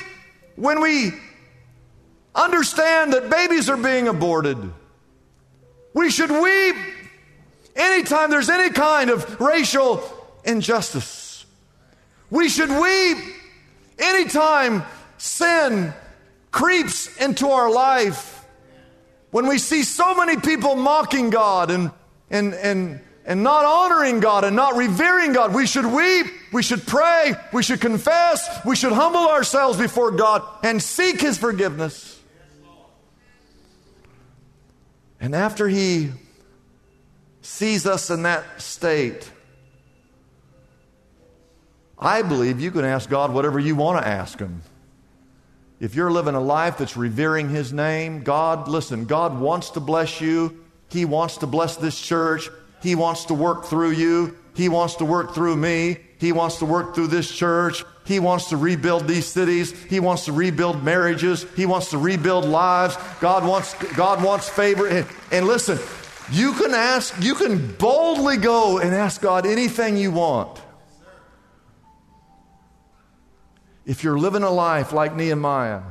when 0.56 0.80
we 0.80 1.12
understand 2.34 3.12
that 3.12 3.30
babies 3.30 3.70
are 3.70 3.76
being 3.76 4.08
aborted. 4.08 4.58
We 5.92 6.10
should 6.10 6.30
weep 6.30 6.76
anytime 7.76 8.30
there's 8.30 8.50
any 8.50 8.70
kind 8.70 9.10
of 9.10 9.40
racial 9.40 10.02
injustice. 10.44 11.46
We 12.30 12.48
should 12.48 12.70
weep 12.70 13.18
anytime 13.98 14.82
sin 15.18 15.94
creeps 16.50 17.16
into 17.16 17.48
our 17.48 17.70
life. 17.70 18.44
When 19.30 19.46
we 19.46 19.58
see 19.58 19.82
so 19.82 20.14
many 20.14 20.36
people 20.36 20.76
mocking 20.76 21.30
God 21.30 21.70
and, 21.70 21.90
and, 22.30 22.54
and, 22.54 23.00
and 23.24 23.42
not 23.42 23.64
honoring 23.64 24.20
God 24.20 24.44
and 24.44 24.54
not 24.54 24.76
revering 24.76 25.32
God, 25.32 25.54
we 25.54 25.66
should 25.66 25.86
weep, 25.86 26.26
we 26.52 26.62
should 26.62 26.86
pray, 26.86 27.34
we 27.52 27.62
should 27.62 27.80
confess, 27.80 28.48
we 28.64 28.76
should 28.76 28.92
humble 28.92 29.28
ourselves 29.28 29.78
before 29.78 30.12
God 30.12 30.42
and 30.62 30.80
seek 30.82 31.20
His 31.20 31.38
forgiveness. 31.38 32.13
And 35.24 35.34
after 35.34 35.66
he 35.66 36.10
sees 37.40 37.86
us 37.86 38.10
in 38.10 38.24
that 38.24 38.44
state, 38.60 39.30
I 41.98 42.20
believe 42.20 42.60
you 42.60 42.70
can 42.70 42.84
ask 42.84 43.08
God 43.08 43.32
whatever 43.32 43.58
you 43.58 43.74
want 43.74 44.02
to 44.02 44.06
ask 44.06 44.38
Him. 44.38 44.60
If 45.80 45.94
you're 45.94 46.10
living 46.10 46.34
a 46.34 46.40
life 46.42 46.76
that's 46.76 46.94
revering 46.94 47.48
His 47.48 47.72
name, 47.72 48.22
God, 48.22 48.68
listen, 48.68 49.06
God 49.06 49.40
wants 49.40 49.70
to 49.70 49.80
bless 49.80 50.20
you. 50.20 50.62
He 50.90 51.06
wants 51.06 51.38
to 51.38 51.46
bless 51.46 51.76
this 51.76 51.98
church. 51.98 52.50
He 52.82 52.94
wants 52.94 53.24
to 53.24 53.34
work 53.34 53.64
through 53.64 53.92
you. 53.92 54.36
He 54.54 54.68
wants 54.68 54.96
to 54.96 55.06
work 55.06 55.34
through 55.34 55.56
me. 55.56 56.00
He 56.18 56.32
wants 56.32 56.58
to 56.58 56.66
work 56.66 56.94
through 56.94 57.06
this 57.06 57.34
church. 57.34 57.82
He 58.04 58.20
wants 58.20 58.50
to 58.50 58.56
rebuild 58.56 59.08
these 59.08 59.26
cities. 59.26 59.72
He 59.84 59.98
wants 59.98 60.26
to 60.26 60.32
rebuild 60.32 60.84
marriages. 60.84 61.46
He 61.56 61.64
wants 61.64 61.90
to 61.90 61.98
rebuild 61.98 62.44
lives. 62.44 62.96
God 63.20 63.46
wants, 63.46 63.74
God 63.94 64.22
wants 64.22 64.48
favor. 64.48 64.86
And, 64.86 65.06
and 65.32 65.46
listen, 65.46 65.78
you 66.30 66.52
can 66.52 66.74
ask, 66.74 67.14
you 67.22 67.34
can 67.34 67.74
boldly 67.76 68.36
go 68.36 68.78
and 68.78 68.94
ask 68.94 69.22
God 69.22 69.46
anything 69.46 69.96
you 69.96 70.10
want. 70.10 70.60
If 73.86 74.04
you're 74.04 74.18
living 74.18 74.42
a 74.42 74.50
life 74.50 74.92
like 74.92 75.14
Nehemiah, 75.14 75.82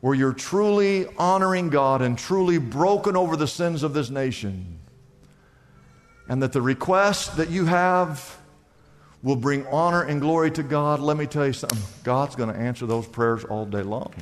where 0.00 0.14
you're 0.14 0.32
truly 0.32 1.06
honoring 1.16 1.70
God 1.70 2.02
and 2.02 2.18
truly 2.18 2.58
broken 2.58 3.16
over 3.16 3.36
the 3.36 3.46
sins 3.46 3.84
of 3.84 3.94
this 3.94 4.10
nation, 4.10 4.80
and 6.28 6.42
that 6.42 6.52
the 6.52 6.62
request 6.62 7.36
that 7.36 7.50
you 7.50 7.66
have 7.66 8.36
will 9.22 9.36
bring 9.36 9.66
honor 9.68 10.02
and 10.02 10.20
glory 10.20 10.50
to 10.50 10.62
God, 10.62 11.00
let 11.00 11.16
me 11.16 11.26
tell 11.26 11.46
you 11.46 11.52
something. 11.52 11.78
God's 12.02 12.34
going 12.34 12.52
to 12.52 12.58
answer 12.58 12.86
those 12.86 13.06
prayers 13.06 13.44
all 13.44 13.64
day 13.64 13.82
long. 13.82 14.12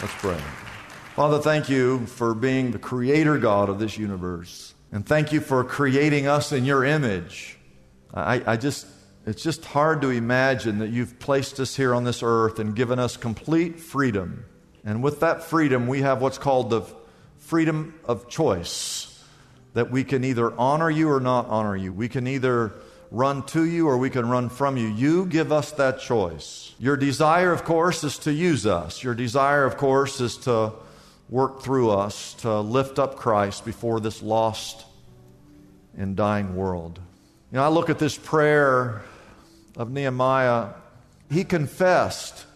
Let's 0.00 0.14
pray. 0.14 0.40
Father, 1.14 1.40
thank 1.40 1.68
you 1.68 2.06
for 2.06 2.32
being 2.34 2.70
the 2.70 2.78
creator 2.78 3.36
God 3.36 3.68
of 3.68 3.78
this 3.78 3.98
universe. 3.98 4.72
And 4.92 5.04
thank 5.04 5.32
you 5.32 5.40
for 5.40 5.62
creating 5.64 6.26
us 6.26 6.52
in 6.52 6.64
your 6.64 6.84
image. 6.84 7.58
I, 8.14 8.42
I 8.46 8.56
just, 8.56 8.86
it's 9.26 9.42
just 9.42 9.64
hard 9.64 10.00
to 10.02 10.08
imagine 10.08 10.78
that 10.78 10.88
you've 10.88 11.18
placed 11.18 11.60
us 11.60 11.76
here 11.76 11.94
on 11.94 12.04
this 12.04 12.22
earth 12.22 12.58
and 12.58 12.74
given 12.74 12.98
us 12.98 13.16
complete 13.16 13.78
freedom. 13.78 14.46
And 14.84 15.02
with 15.02 15.20
that 15.20 15.44
freedom, 15.44 15.86
we 15.86 16.02
have 16.02 16.22
what's 16.22 16.38
called 16.38 16.70
the 16.70 16.82
freedom 17.38 17.94
of 18.04 18.28
choice 18.28 19.06
that 19.74 19.90
we 19.90 20.04
can 20.04 20.24
either 20.24 20.52
honor 20.58 20.90
you 20.90 21.10
or 21.10 21.20
not 21.20 21.46
honor 21.48 21.76
you. 21.76 21.92
We 21.92 22.08
can 22.08 22.26
either 22.26 22.72
run 23.10 23.42
to 23.44 23.64
you 23.64 23.88
or 23.88 23.98
we 23.98 24.10
can 24.10 24.28
run 24.28 24.48
from 24.48 24.76
you. 24.76 24.86
You 24.86 25.26
give 25.26 25.52
us 25.52 25.72
that 25.72 26.00
choice. 26.00 26.74
Your 26.78 26.96
desire, 26.96 27.52
of 27.52 27.64
course, 27.64 28.04
is 28.04 28.18
to 28.18 28.32
use 28.32 28.66
us. 28.66 29.02
Your 29.02 29.14
desire, 29.14 29.64
of 29.64 29.76
course, 29.76 30.20
is 30.20 30.36
to 30.38 30.72
work 31.28 31.62
through 31.62 31.90
us 31.90 32.34
to 32.34 32.60
lift 32.60 32.98
up 32.98 33.16
Christ 33.16 33.64
before 33.64 34.00
this 34.00 34.22
lost 34.22 34.84
and 35.96 36.16
dying 36.16 36.56
world. 36.56 36.98
You 37.52 37.56
know, 37.56 37.64
I 37.64 37.68
look 37.68 37.90
at 37.90 37.98
this 37.98 38.16
prayer 38.16 39.02
of 39.76 39.90
Nehemiah. 39.90 40.70
He 41.30 41.44
confessed 41.44 42.46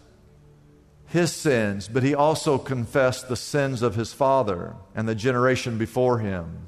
his 1.15 1.31
sins, 1.31 1.87
but 1.87 2.03
he 2.03 2.13
also 2.13 2.57
confessed 2.57 3.29
the 3.29 3.35
sins 3.35 3.81
of 3.81 3.95
his 3.95 4.13
father 4.13 4.75
and 4.93 5.07
the 5.07 5.15
generation 5.15 5.77
before 5.77 6.19
him. 6.19 6.67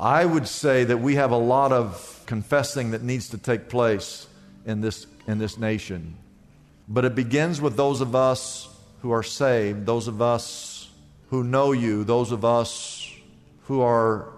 I 0.00 0.24
would 0.24 0.48
say 0.48 0.84
that 0.84 0.96
we 0.96 1.14
have 1.16 1.30
a 1.30 1.36
lot 1.36 1.70
of 1.70 2.22
confessing 2.26 2.90
that 2.90 3.02
needs 3.02 3.28
to 3.28 3.38
take 3.38 3.68
place 3.68 4.26
in 4.64 4.80
this, 4.80 5.06
in 5.26 5.38
this 5.38 5.58
nation. 5.58 6.16
But 6.88 7.04
it 7.04 7.14
begins 7.14 7.60
with 7.60 7.76
those 7.76 8.00
of 8.00 8.16
us 8.16 8.68
who 9.02 9.12
are 9.12 9.22
saved, 9.22 9.86
those 9.86 10.08
of 10.08 10.20
us 10.20 10.90
who 11.28 11.44
know 11.44 11.72
you, 11.72 12.04
those 12.04 12.32
of 12.32 12.44
us 12.44 13.12
who 13.64 13.82
are, 13.82 14.30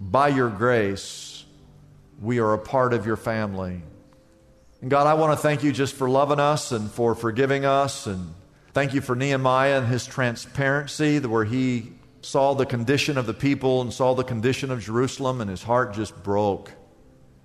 by 0.00 0.28
your 0.28 0.50
grace, 0.50 1.44
we 2.20 2.38
are 2.38 2.52
a 2.52 2.58
part 2.58 2.92
of 2.92 3.06
your 3.06 3.16
family. 3.16 3.82
And 4.82 4.90
God, 4.90 5.06
I 5.06 5.14
want 5.14 5.32
to 5.32 5.42
thank 5.42 5.62
you 5.62 5.72
just 5.72 5.94
for 5.94 6.10
loving 6.10 6.40
us 6.40 6.72
and 6.72 6.90
for 6.90 7.14
forgiving 7.14 7.64
us. 7.64 8.06
And 8.06 8.34
thank 8.72 8.94
you 8.94 9.00
for 9.00 9.14
Nehemiah 9.14 9.78
and 9.78 9.86
his 9.86 10.06
transparency, 10.06 11.18
where 11.20 11.44
he 11.44 11.92
saw 12.20 12.54
the 12.54 12.66
condition 12.66 13.18
of 13.18 13.26
the 13.26 13.34
people 13.34 13.80
and 13.80 13.92
saw 13.92 14.14
the 14.14 14.24
condition 14.24 14.70
of 14.70 14.80
Jerusalem, 14.80 15.40
and 15.40 15.50
his 15.50 15.62
heart 15.62 15.94
just 15.94 16.22
broke. 16.22 16.72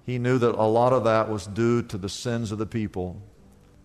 He 0.06 0.20
knew 0.20 0.38
that 0.38 0.56
a 0.56 0.64
lot 0.64 0.94
of 0.94 1.04
that 1.04 1.30
was 1.30 1.48
due 1.48 1.82
to 1.84 1.98
the 1.98 2.10
sins 2.10 2.52
of 2.52 2.58
the 2.58 2.66
people. 2.66 3.22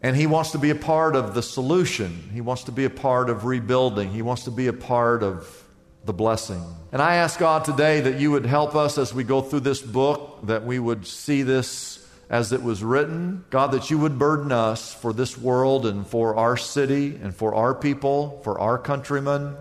And 0.03 0.17
he 0.17 0.27
wants 0.27 0.51
to 0.53 0.59
be 0.59 0.71
a 0.71 0.75
part 0.75 1.17
of 1.17 1.35
the 1.35 1.43
solution. 1.43 2.31
He 2.33 2.41
wants 2.41 2.65
to 2.65 2.73
be 2.73 2.85
a 2.85 2.91
part 2.91 3.31
of 3.31 3.45
rebuilding. 3.45 4.11
He 4.11 4.23
wants 4.23 4.45
to 4.45 4.51
be 4.51 4.67
a 4.67 4.73
part 4.73 5.23
of 5.23 5.65
the 6.05 6.13
blessing. 6.13 6.63
And 6.91 7.01
I 7.01 7.17
ask 7.17 7.39
God 7.39 7.65
today 7.65 8.01
that 8.01 8.19
you 8.19 8.33
would 8.33 8.45
help 8.45 8.75
us 8.75 8.99
as 8.99 9.15
we 9.15 9.23
go 9.25 9.41
through 9.41 9.61
this 9.61 9.81
book, 9.81 10.41
that 10.45 10.65
we 10.65 10.79
would 10.79 11.07
see 11.07 11.43
this 11.43 12.02
as 12.33 12.51
it 12.51 12.63
was 12.63 12.83
written. 12.83 13.45
God, 13.51 13.73
that 13.73 13.91
you 13.91 13.99
would 13.99 14.19
burden 14.19 14.51
us 14.51 14.93
for 14.93 15.13
this 15.13 15.37
world 15.37 15.85
and 15.85 16.05
for 16.07 16.35
our 16.35 16.57
city 16.57 17.15
and 17.23 17.37
for 17.37 17.55
our 17.55 17.75
people, 17.75 18.41
for 18.43 18.59
our 18.59 18.79
countrymen, 18.79 19.55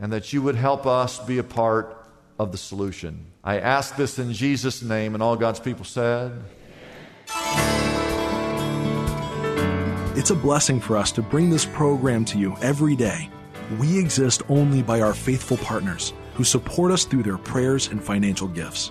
and 0.00 0.12
that 0.12 0.32
you 0.32 0.40
would 0.40 0.56
help 0.56 0.86
us 0.86 1.18
be 1.20 1.38
a 1.38 1.44
part 1.44 2.08
of 2.38 2.52
the 2.52 2.58
solution. 2.58 3.26
I 3.44 3.60
ask 3.60 3.96
this 3.96 4.18
in 4.18 4.32
Jesus' 4.32 4.82
name, 4.82 5.14
and 5.14 5.22
all 5.22 5.36
God's 5.36 5.60
people 5.60 5.84
said. 5.84 6.42
It's 10.16 10.30
a 10.30 10.34
blessing 10.34 10.80
for 10.80 10.96
us 10.96 11.12
to 11.12 11.22
bring 11.22 11.50
this 11.50 11.66
program 11.66 12.24
to 12.26 12.38
you 12.38 12.56
every 12.62 12.96
day. 12.96 13.28
We 13.78 13.98
exist 13.98 14.42
only 14.48 14.82
by 14.82 15.02
our 15.02 15.12
faithful 15.12 15.58
partners 15.58 16.14
who 16.34 16.44
support 16.44 16.92
us 16.92 17.04
through 17.04 17.24
their 17.24 17.36
prayers 17.36 17.88
and 17.88 18.02
financial 18.02 18.48
gifts. 18.48 18.90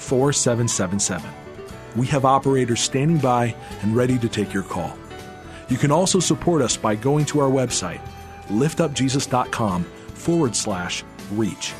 4777. 0.00 1.30
We 1.96 2.06
have 2.08 2.24
operators 2.24 2.80
standing 2.80 3.18
by 3.18 3.54
and 3.82 3.94
ready 3.94 4.18
to 4.18 4.28
take 4.28 4.52
your 4.52 4.62
call. 4.62 4.96
You 5.68 5.76
can 5.76 5.92
also 5.92 6.18
support 6.18 6.62
us 6.62 6.76
by 6.76 6.96
going 6.96 7.24
to 7.26 7.40
our 7.40 7.50
website, 7.50 8.00
liftupjesus.com 8.48 9.84
forward 9.84 10.56
slash 10.56 11.04
reach. 11.32 11.72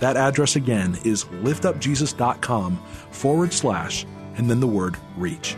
That 0.00 0.16
address 0.16 0.56
again 0.56 0.98
is 1.04 1.24
liftupjesus.com 1.24 2.76
forward 3.10 3.52
slash 3.52 4.04
and 4.36 4.50
then 4.50 4.60
the 4.60 4.66
word 4.66 4.96
reach. 5.16 5.56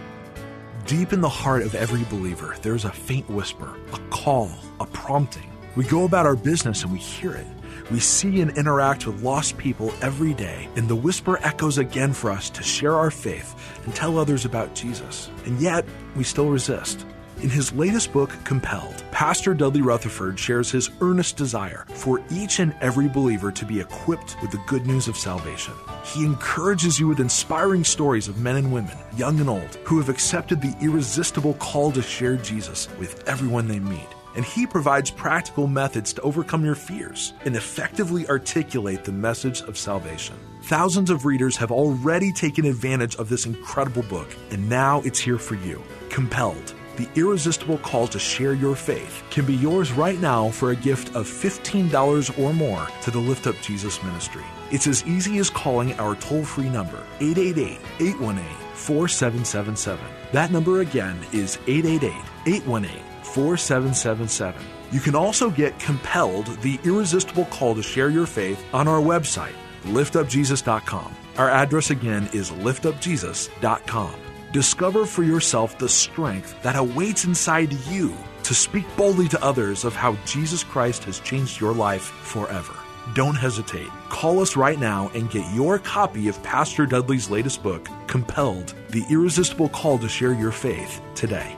Deep 0.87 1.13
in 1.13 1.21
the 1.21 1.29
heart 1.29 1.63
of 1.63 1.75
every 1.75 2.05
believer, 2.05 2.57
there's 2.63 2.85
a 2.85 2.93
faint 2.93 3.29
whisper, 3.29 3.77
a 3.93 3.99
call, 4.11 4.51
a 4.81 4.87
prompting. 4.87 5.51
We 5.77 5.85
go 5.85 6.05
about 6.05 6.27
our 6.27 6.37
business 6.37 6.83
and 6.83 6.93
we 6.93 6.99
hear 6.99 7.35
it. 7.35 7.47
We 7.91 8.01
see 8.01 8.43
and 8.43 8.57
interact 8.59 9.07
with 9.07 9.23
lost 9.23 9.57
people 9.57 9.95
every 10.03 10.35
day, 10.35 10.69
and 10.77 10.87
the 10.87 10.95
whisper 10.95 11.39
echoes 11.43 11.79
again 11.79 12.13
for 12.13 12.31
us 12.31 12.51
to 12.51 12.63
share 12.63 12.95
our 12.95 13.11
faith 13.11 13.55
and 13.85 13.95
tell 13.95 14.19
others 14.19 14.45
about 14.45 14.75
Jesus. 14.75 15.31
And 15.47 15.59
yet, 15.59 15.87
we 16.15 16.23
still 16.23 16.51
resist. 16.51 17.07
In 17.41 17.49
his 17.49 17.73
latest 17.73 18.13
book, 18.13 18.35
Compelled, 18.45 19.05
Pastor 19.11 19.55
Dudley 19.55 19.81
Rutherford 19.81 20.39
shares 20.39 20.71
his 20.71 20.91
earnest 21.01 21.37
desire 21.37 21.87
for 21.95 22.21
each 22.31 22.59
and 22.59 22.75
every 22.81 23.09
believer 23.09 23.53
to 23.53 23.65
be 23.65 23.81
equipped 23.81 24.37
with 24.43 24.51
the 24.51 24.61
good 24.67 24.87
news 24.87 25.09
of 25.09 25.17
salvation. 25.17 25.73
He 26.05 26.27
encourages 26.27 26.99
you 26.99 27.07
with 27.07 27.21
inspiring 27.21 27.85
stories 27.85 28.29
of 28.29 28.39
men 28.39 28.57
and 28.57 28.73
women, 28.73 28.99
young 29.17 29.39
and 29.41 29.49
old, 29.49 29.77
who 29.85 29.99
have 29.99 30.09
accepted 30.09 30.61
the 30.61 30.77
irresistible 30.83 31.55
call 31.55 31.93
to 31.93 32.03
share 32.03 32.37
Jesus 32.37 32.89
with 32.99 33.27
everyone 33.29 33.69
they 33.69 33.79
meet. 33.79 34.09
And 34.39 34.47
he 34.47 34.69
provides 34.69 35.11
practical 35.11 35.67
methods 35.67 36.13
to 36.13 36.21
overcome 36.23 36.65
your 36.65 36.77
fears 36.77 37.33
and 37.45 37.57
effectively 37.57 38.25
articulate 38.29 39.03
the 39.03 39.11
message 39.11 39.63
of 39.63 39.77
salvation. 39.77 40.37
Thousands 40.63 41.11
of 41.11 41.25
readers 41.25 41.57
have 41.57 41.73
already 41.73 42.31
taken 42.31 42.65
advantage 42.65 43.17
of 43.17 43.29
this 43.29 43.47
incredible 43.47 44.05
book, 44.05 44.29
and 44.53 44.69
now 44.69 45.01
it's 45.01 45.19
here 45.19 45.39
for 45.39 45.57
you. 45.57 45.83
Compelled 46.09 46.73
the 46.99 47.09
irresistible 47.15 47.79
call 47.79 48.07
to 48.09 48.19
share 48.19 48.55
your 48.55 48.75
faith 48.77 49.25
can 49.31 49.45
be 49.45 49.55
yours 49.55 49.93
right 49.93 50.21
now 50.21 50.51
for 50.51 50.71
a 50.71 50.77
gift 50.77 51.15
of 51.15 51.27
$15 51.27 52.39
or 52.39 52.53
more 52.53 52.87
to 53.03 53.11
the 53.11 53.19
Lift 53.19 53.47
Up 53.49 53.55
Jesus 53.61 54.03
ministry. 54.03 54.45
It's 54.71 54.87
as 54.87 55.05
easy 55.05 55.39
as 55.39 55.49
calling 55.49 55.95
our 55.95 56.17
toll 56.17 56.45
free 56.45 56.69
number, 56.69 57.03
888 57.21 57.79
818 58.01 58.45
4777. 58.75 60.05
That 60.33 60.51
number 60.51 60.81
again 60.81 61.19
is 61.33 61.59
888 61.67 62.13
818 62.47 63.08
4777. 63.39 64.61
You 64.91 64.99
can 64.99 65.15
also 65.15 65.49
get 65.49 65.79
Compelled, 65.79 66.47
the 66.61 66.79
irresistible 66.83 67.45
call 67.45 67.75
to 67.77 67.83
share 67.83 68.09
your 68.09 68.27
faith, 68.27 68.61
on 68.73 68.89
our 68.89 69.01
website, 69.01 69.55
liftupjesus.com. 69.85 71.15
Our 71.37 71.49
address 71.49 71.91
again 71.91 72.29
is 72.33 72.51
liftupjesus.com. 72.51 74.15
Discover 74.53 75.07
for 75.07 75.23
yourself 75.23 75.79
the 75.79 75.89
strength 75.89 76.61
that 76.63 76.75
awaits 76.75 77.27
inside 77.27 77.73
you 77.91 78.13
to 78.43 78.55
speak 78.55 78.85
boldly 78.97 79.29
to 79.29 79.45
others 79.45 79.85
of 79.85 79.95
how 79.95 80.17
Jesus 80.25 80.65
Christ 80.65 81.05
has 81.05 81.21
changed 81.21 81.61
your 81.61 81.75
life 81.75 82.03
forever. 82.03 82.75
Don't 83.15 83.37
hesitate. 83.37 83.89
Call 84.09 84.41
us 84.41 84.57
right 84.57 84.81
now 84.81 85.11
and 85.15 85.31
get 85.31 85.55
your 85.55 85.79
copy 85.79 86.29
of 86.29 86.43
Pastor 86.43 86.87
Dudley's 86.87 87.31
latest 87.31 87.63
book, 87.63 87.89
Compelled 88.07 88.75
The 88.89 89.05
Irresistible 89.11 89.69
Call 89.69 89.99
to 89.99 90.09
Share 90.09 90.33
Your 90.33 90.53
Faith, 90.53 91.01
today. 91.15 91.58